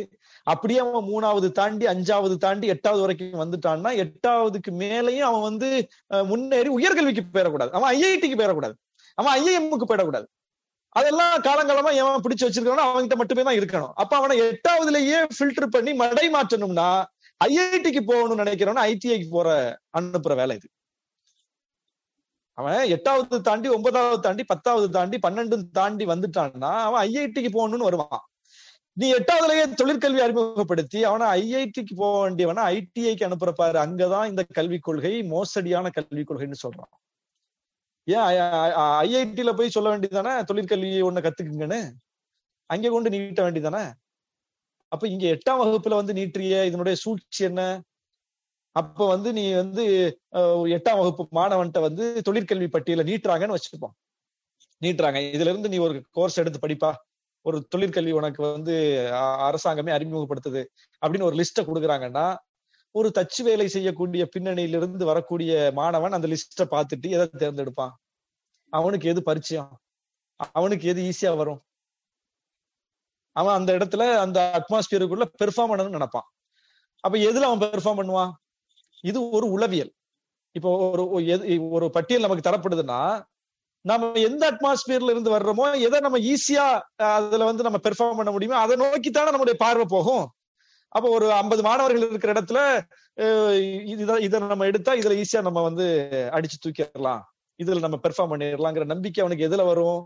[0.47, 5.69] அப்படியே அவன் மூணாவது தாண்டி அஞ்சாவது தாண்டி எட்டாவது வரைக்கும் வந்துட்டான்னா எட்டாவதுக்கு மேலையும் அவன் வந்து
[6.11, 7.71] அஹ், முன்னேறி உயர்கல்விக்கு போயிடக்கூடாது.
[7.71, 8.75] அவன் ஐஐடிக்கு போயிடக்கூடாது.
[9.17, 10.28] அவன் ஐஐஎம்முக்கு போயிடக்கூடாது.
[10.95, 13.93] அதெல்லாம் காலங்காலமா எவன் பிடிச்சு வச்சிருக்கானோ அவன்கிட்ட மட்டுமே தான் இருக்கணும்.
[13.95, 16.89] அப்ப அவனை எட்டாவதுலயே ஃபில்டர் பண்ணி மடை மாற்றணும்னா
[17.41, 19.49] ஐஐடிக்கு போகணும்னு நினைக்கிறவன ஐடிஐக்கு போற
[19.99, 20.67] அனுப்புற வேலை இது.
[22.57, 28.23] அவன் எட்டாவது தாண்டி ஒன்பதாவது தாண்டி பத்தாவது தாண்டி பன்னெண்டு தாண்டி வந்துட்டான்னா அவன் ஐஐடிக்கு போகணும்னு வருவான்.
[28.97, 33.77] நீ எட்டாவதுலயே தொழிற்கல்வி அறிமுகப்படுத்தி அவனை ஐஐடிக்கு போக வேண்டியவனா ஐடிஐக்கு அனுப்புற பாரு.
[33.85, 36.91] அங்கதான் இந்த கல்விக் கொள்கை மோசடியான கல்விக் கொள்கைன்னு சொல்றான்.
[38.07, 38.25] ஏன்
[39.05, 41.81] ஐஐடில போய் சொல்ல வேண்டியதானே தொழிற்கல்வி ஒண்ணு கத்துக்குங்கன்னு.
[42.69, 43.85] அங்கே கொண்டு நீட்ட வேண்டியதானே
[44.91, 47.61] அப்ப இங்க எட்டாம் வகுப்புல வந்து நீட்டிய இதனுடைய சூழ்ச்சி என்ன?
[48.80, 49.84] அப்ப வந்து நீ வந்து
[50.75, 53.95] எட்டாம் வகுப்பு மாணவன்ட்ட வந்து தொழிற்கல்வி பட்டியல நீட்டுறாங்கன்னு வச்சுப்போம்
[54.82, 55.19] நீட்டுறாங்க.
[55.36, 56.91] இதுல இருந்து நீ ஒரு கோர்ஸ் எடுத்து படிப்பா.
[57.45, 58.75] ஒரு தொழிற்கல்வி உனக்கு வந்து
[59.47, 60.61] அரசாங்கமே அறிமுகப்படுத்துது
[61.01, 62.25] அப்படின்னு ஒரு லிஸ்ட கொடுக்குறாங்கன்னா
[62.95, 67.93] ஒரு தச்சு வேலை செய்யக்கூடிய பின்னணியிலிருந்து வரக்கூடிய மாணவன் அந்த லிஸ்ட பார்த்துட்டு எதை தேர்ந்தெடுப்பான்?
[68.73, 69.71] அவனுக்கு எது பரிச்சயம்?
[70.57, 71.61] அவனுக்கு எது ஈஸியா வரும்?
[73.36, 76.28] அவன் அந்த இடத்துல அந்த அட்மாஸ்பியருக்குள்ள பெர்ஃபார்ம் பண்ணணும்னு நினைப்பான்.
[77.03, 78.32] அப்ப எதுல அவன் பெர்ஃபார்ம் பண்ணுவான்?
[79.03, 79.91] இது ஒரு உளவியல்.
[80.55, 81.03] இப்போ ஒரு
[81.77, 83.01] ஒரு பட்டியல் நமக்கு தரப்படுதுன்னா
[83.85, 86.65] நம்ம எந்த அட்மாஸ்பியர்ல இருந்து வர்றோமோ எதை நம்ம ஈஸியா
[87.17, 90.25] அதுல வந்து நம்ம பெர்ஃபார்ம் பண்ண முடியுமோ அதை நோக்கித்தானே நம்முடைய பார்வை போகும்.
[90.91, 92.59] அப்போ ஒரு ஐம்பது மாணவர்கள் இருக்கிற இடத்துல
[93.93, 95.85] இதை இதை நம்ம எடுத்தா இதுல ஈஸியா நம்ம வந்து
[96.37, 97.21] அடிச்சு தூக்கிடலாம்.
[97.59, 100.01] இதுல நம்ம பெர்ஃபார்ம் பண்ணிடலாங்கிற நம்பிக்கை அவனுக்கு எதுல வரும்?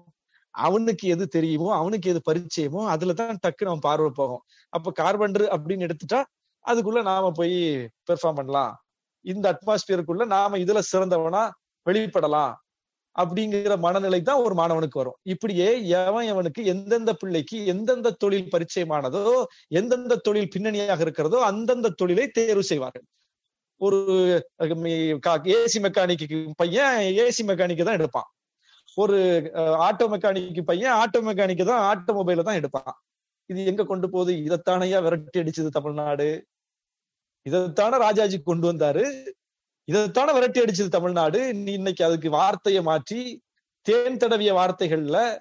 [0.55, 4.43] அவனுக்கு எது தெரியுமோ அவனுக்கு எது பரிச்சயமோ அதுலதான் டக்குன்னு அவன் பார்வை போகும்.
[4.73, 6.21] அப்ப கார்பன்டர் அப்படின்னு எடுத்துட்டா
[6.65, 7.57] அதுக்குள்ள நாம போய்
[8.09, 8.73] பெர்ஃபார்ம் பண்ணலாம்.
[9.25, 11.43] இந்த அட்மாஸ்பியருக்குள்ள நாம இதுல சிறந்தவனா
[11.85, 12.53] வெளிப்படலாம்
[13.15, 15.17] அப்படிங்கிற மனநிலை தான் ஒரு மாணவனுக்கு வரும்.
[15.33, 15.67] இப்படியே
[16.01, 19.23] எவன் எவனுக்கு எந்தெந்த பிள்ளைக்கு எந்தெந்த தொழில் பரிச்சயமானதோ
[19.79, 23.05] எந்தெந்த தொழில் பின்னணியாக இருக்கிறதோ அந்தந்த தொழிலை தேர்வு செய்வார்கள்.
[23.81, 23.99] ஒரு
[25.57, 28.29] ஏசி மெக்கானிக்கு பையன் ஏசி மெக்கானிக்கு தான் எடுப்பான்.
[28.97, 29.17] ஒரு
[29.87, 32.93] ஆட்டோ மெக்கானிக்கு பையன் ஆட்டோ மெக்கானிக்கு தான் ஆட்டோமொபைல தான் எடுப்பான்.
[33.49, 34.33] இது எங்க கொண்டு போகுது?
[34.47, 36.29] இதைத்தானையா விரட்டி அடிச்சது தமிழ்நாடு.
[37.49, 39.05] இதைத்தானே ராஜாஜி கொண்டு வந்தாரு.
[39.91, 41.53] இதைத்தானே விரட்டி அடிச்சது தமிழ்நாடு.
[41.53, 43.41] நீ இன்னைக்கு அதுக்கு வார்த்தையை மாற்றி
[43.81, 45.37] தேன் தடவிய வார்த்தைகள்ல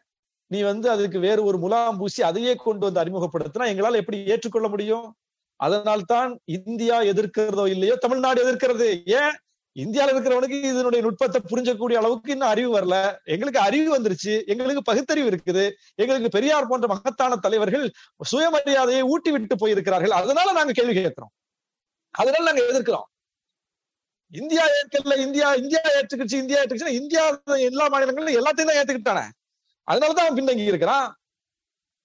[0.46, 5.14] நீ வந்து அதுக்கு வேறு ஒரு முலாம் பூசி அதையே கொண்டு வந்து அறிமுகப்படுத்தினா எங்களால் எப்படி ஏற்றுக்கொள்ள முடியும்?
[5.57, 9.03] அதனால்தான் இந்தியா எதிர்க்கிறதோ இல்லையோ தமிழ்நாடு எதிர்க்கிறது.
[9.07, 9.34] ஏன்?
[9.72, 13.16] இந்தியாவில் இருக்கிறவனுக்கு இதனுடைய நுட்பத்தை புரிஞ்சக்கூடிய அளவுக்கு இன்னும் அறிவு வரல.
[13.24, 14.46] எங்களுக்கு அறிவு வந்துருச்சு.
[14.46, 15.70] எங்களுக்கு பகுத்தறிவு இருக்குது.
[15.94, 17.90] எங்களுக்கு பெரியார் போன்ற மகத்தான தலைவர்கள்
[18.30, 20.16] சுயமரியாதையை ஊட்டி விட்டு போயிருக்கிறார்கள்.
[20.20, 21.32] அதனால நாங்க கேள்வி கேட்கிறோம்.
[22.14, 23.08] அதனால நாங்க எதிர்க்கிறோம்.
[24.32, 27.22] இந்தியா ஏற்கல இந்தியா இந்தியா ஏற்றுக்கிச்சு இந்தியா ஏற்றுக்கிச்சு இந்தியா
[27.68, 29.24] எல்லா மாநிலங்களும் எல்லாத்தையும் தான் ஏத்துக்கிட்டானே.
[29.88, 31.08] அதனாலதான் அவன் பின்தங்கி இருக்கிறான்.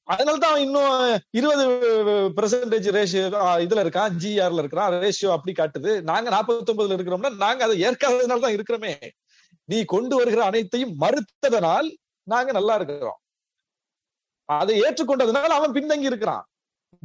[0.07, 1.65] அதனாலதான் அவன் இன்னும் இருபது
[2.37, 3.25] பெர்சன்டேஜ் ரேஷியோ
[3.65, 4.91] இதுல இருக்கான் ஜிஆர்ல இருக்கிறான்.
[5.05, 5.91] ரேஷியோ அப்படி காட்டுது.
[6.09, 8.93] நாங்க நாற்பத்தி ஒன்பதுல இருக்கிறோம்னா நாங்க அதை ஏற்காததுனால தான் இருக்கிறோமே.
[9.69, 11.87] நீ கொண்டு வருகிற அனைத்தையும் மறுத்ததனால்
[12.23, 13.19] நாங்க நல்லா இருக்கிறோம்.
[14.45, 16.43] அதை ஏற்றுக்கொண்டதுனால அவன் பின்தங்கி இருக்கிறான்.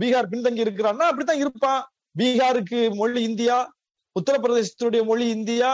[0.00, 1.82] பீகார் பின்தங்கி இருக்கிறான்னா அப்படித்தான் இருப்பான்.
[2.16, 3.56] பீகாருக்கு மொழி இந்தியா
[4.16, 5.70] உத்தரப்பிரதேசத்துடைய மொழி இந்தியா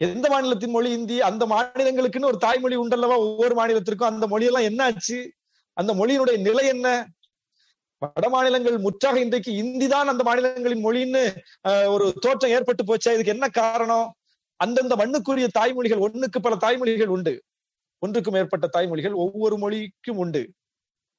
[0.00, 3.16] எந்த மாநிலத்தின் மொழி இந்தி அந்த மாநிலங்களுக்குன்னு ஒரு தாய்மொழி உண்டல்லவா?
[3.24, 5.18] ஒவ்வொரு மாநிலத்திற்கும் அந்த மொழியெல்லாம் என்ன ஆச்சு
[5.76, 6.86] அந்த மொழியினுடைய நிலை என்ன?
[8.02, 11.22] வட மாநிலங்கள் முற்றாக இன்றைக்கு இந்தி தான் அந்த மாநிலங்களின் மொழின்னு
[11.94, 13.10] ஒரு தோற்றம் ஏற்பட்டு போச்சா?
[13.16, 14.08] இதுக்கு என்ன காரணம்?
[14.60, 17.34] அந்தந்த மண்ணுக்குரிய தாய்மொழிகள் ஒண்ணுக்கு பல தாய்மொழிகள் உண்டு.
[18.02, 20.42] ஒன்றுக்கும் மேற்பட்ட தாய்மொழிகள் ஒவ்வொரு மொழிக்கும் உண்டு.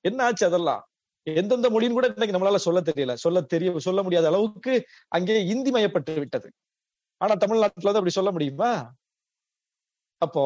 [0.05, 0.81] என்ன ஆச்சு அதெல்லாம்?
[1.27, 3.13] எந்தெந்த மொழின்னு கூட இன்னைக்கு நம்மளால சொல்ல தெரியல.
[3.23, 4.73] சொல்ல தெரிய சொல்ல முடியாத அளவுக்கு
[5.17, 6.47] அங்கே இந்தி மயப்பட்டு விட்டது.
[7.21, 8.71] ஆனா தமிழ்நாட்டுல அப்படி சொல்ல முடியுமா?
[10.21, 10.43] அப்போ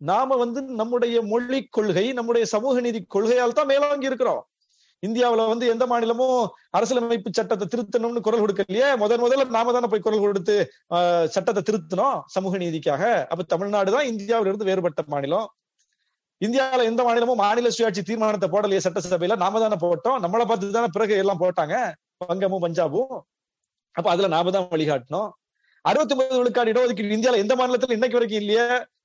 [0.00, 4.42] நாம வந்து நம்முடைய மொழி கொள்கை நம்முடைய சமூக நீதி கொள்கையால் தான் மேலோங்கி இருக்கிறோம்.
[5.02, 6.38] இந்தியாவுல வந்து எந்த மாநிலமும்
[6.76, 10.54] அரசியலமைப்பு சட்டத்தை திருத்தணும்னு குரல் கொடுக்கலையே முதன் முதல்ல நாம தானே போய் குரல் கொடுத்து
[11.34, 13.02] சட்டத்தை திருத்தணும் சமூக நீதிக்காக.
[13.32, 15.48] அப்ப தமிழ்நாடு தான் இந்தியாவிலிருந்து வேறுபட்ட மாநிலம்.
[16.40, 19.36] இந்தியாவில எந்த மாநிலமும் மாநில சுயாட்சி தீர்மானத்தை போடலையே சட்டசபையில.
[19.44, 20.18] நாம தானே போட்டோம்.
[20.24, 21.74] நம்மளை பார்த்து தானே பிறகு எல்லாம் போட்டாங்க.
[22.22, 23.14] பங்கமும் பஞ்சாபும்.
[23.94, 25.30] அப்ப அதுல நாம தான் வழிகாட்டணும்.
[25.84, 28.64] அறுபத்தி ஒன்பது விழுக்காடு இடஒதுக்கீடு இந்தியாவில எந்த மாநிலத்துல இன்னைக்கு வரைக்கும் இல்லையே.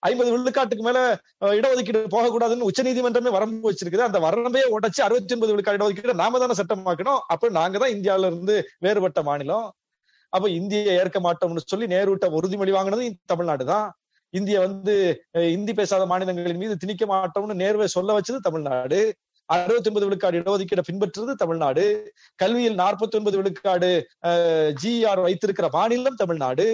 [0.10, 1.00] ஐம்பது விழுக்காட்டுக்கு மேல
[1.60, 4.08] இடஒதுக்கீடு போகக்கூடாதுன்னு உச்ச நீதிமன்றமே வரம்பு வச்சிருக்குது.
[4.10, 7.20] அந்த வரம்பையே உடச்சு அறுபத்தி ஒன்பது விழுக்காடு இடஒதுக்கீடு நாம தானே சட்டமாக்கணும்.
[7.34, 8.56] அப்ப நாங்க தான் இந்தியாவில இருந்து
[8.88, 9.68] வேறுபட்ட மாநிலம்.
[10.34, 13.88] அப்ப இந்தியை ஏற்க மாட்டோம்னு சொல்லி நேருட்ட உறுதிமொழி வாங்கினது தமிழ்நாடு தான்.
[14.34, 14.96] இந்திய வந்து
[15.56, 19.00] இந்தி பேசாத மாநிலங்களின் மீது திணிக்க மாட்டோம்னு நேர்வை சொல்ல வச்சது தமிழ்நாடு.
[19.50, 21.86] அறுபத்தி ஒன்பது விழுக்காடு இடஒதுக்கீடு பின்பற்றுறது தமிழ்நாடு.
[22.42, 23.92] கல்வியில் நாற்பத்தி ஒன்பது விழுக்காடு
[24.82, 26.68] ஜிஆர் வைத்திருக்கிற மாநிலம் தமிழ்நாடு.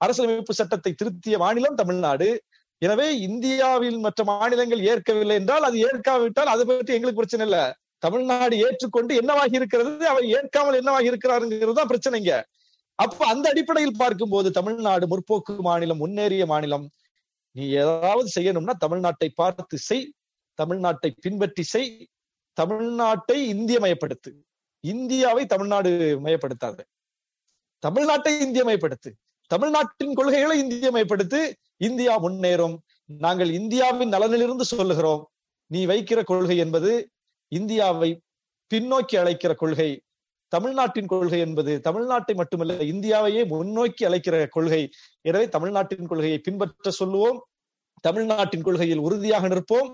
[0.00, 2.28] அரசியலமைப்பு சட்டத்தை திருத்திய மாநிலம் தமிழ்நாடு.
[2.82, 7.58] எனவே இந்தியாவில் மற்ற மாநிலங்கள் ஏற்கவில்லை என்றால் அது ஏற்காவிட்டால் அதை பற்றி எங்களுக்கு பிரச்சனை இல்ல.
[8.04, 12.32] தமிழ்நாடு ஏற்றுக்கொண்டு என்னவாகி இருக்கிறது அவர் ஏற்காமல் என்னவாகி இருக்கிறாருங்கிறது தான் பிரச்சனைங்க
[12.94, 16.90] அப்ப அந்த அடிப்படையில் பார்க்கும்போது தமிழ்நாடு முற்போக்கு மாநிலம் முன்னேறிய மாநிலம்.
[17.52, 20.12] நீ ஏதாவது செய்யணும்னா தமிழ்நாட்டை பார்த்து செய்
[20.62, 22.08] தமிழ்நாட்டை பின்பற்றி செய்
[22.60, 24.30] தமிழ்நாட்டை இந்திய மயப்படுத்து.
[24.80, 25.90] இந்தியாவை தமிழ்நாடு
[26.24, 26.80] மயப்படுத்தாது.
[27.86, 29.10] தமிழ்நாட்டை இந்திய மயப்படுத்து.
[29.46, 31.52] தமிழ்நாட்டின் கொள்கைகளை இந்திய மயப்படுத்து.
[31.76, 32.76] இந்தியா முன்னேறும்.
[33.06, 35.30] நாங்கள் இந்தியாவின் நலனிலிருந்து சொல்லுகிறோம்.
[35.66, 37.10] நீ வைக்கிற கொள்கை என்பது
[37.48, 38.20] இந்தியாவை
[38.74, 40.03] பின்னோக்கி அழைக்கிற கொள்கை.
[40.54, 44.82] தமிழ்நாட்டின் கொள்கை என்பது தமிழ்நாட்டை மட்டுமல்ல இந்தியாவையே முன்னோக்கி அழைக்கிற கொள்கை.
[45.28, 47.38] எனவே தமிழ்நாட்டின் கொள்கையை பின்பற்ற சொல்லுவோம்.
[48.00, 49.90] தமிழ்நாட்டின் கொள்கையில் உறுதியாக நிற்போம்.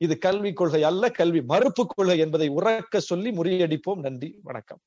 [0.00, 4.02] இது கல்வி கொள்கை அல்ல கல்வி மறுப்பு கொள்கை என்பதை உறக்க சொல்லி முறியடிப்போம்.
[4.06, 4.80] நன்றி வணக்கம்.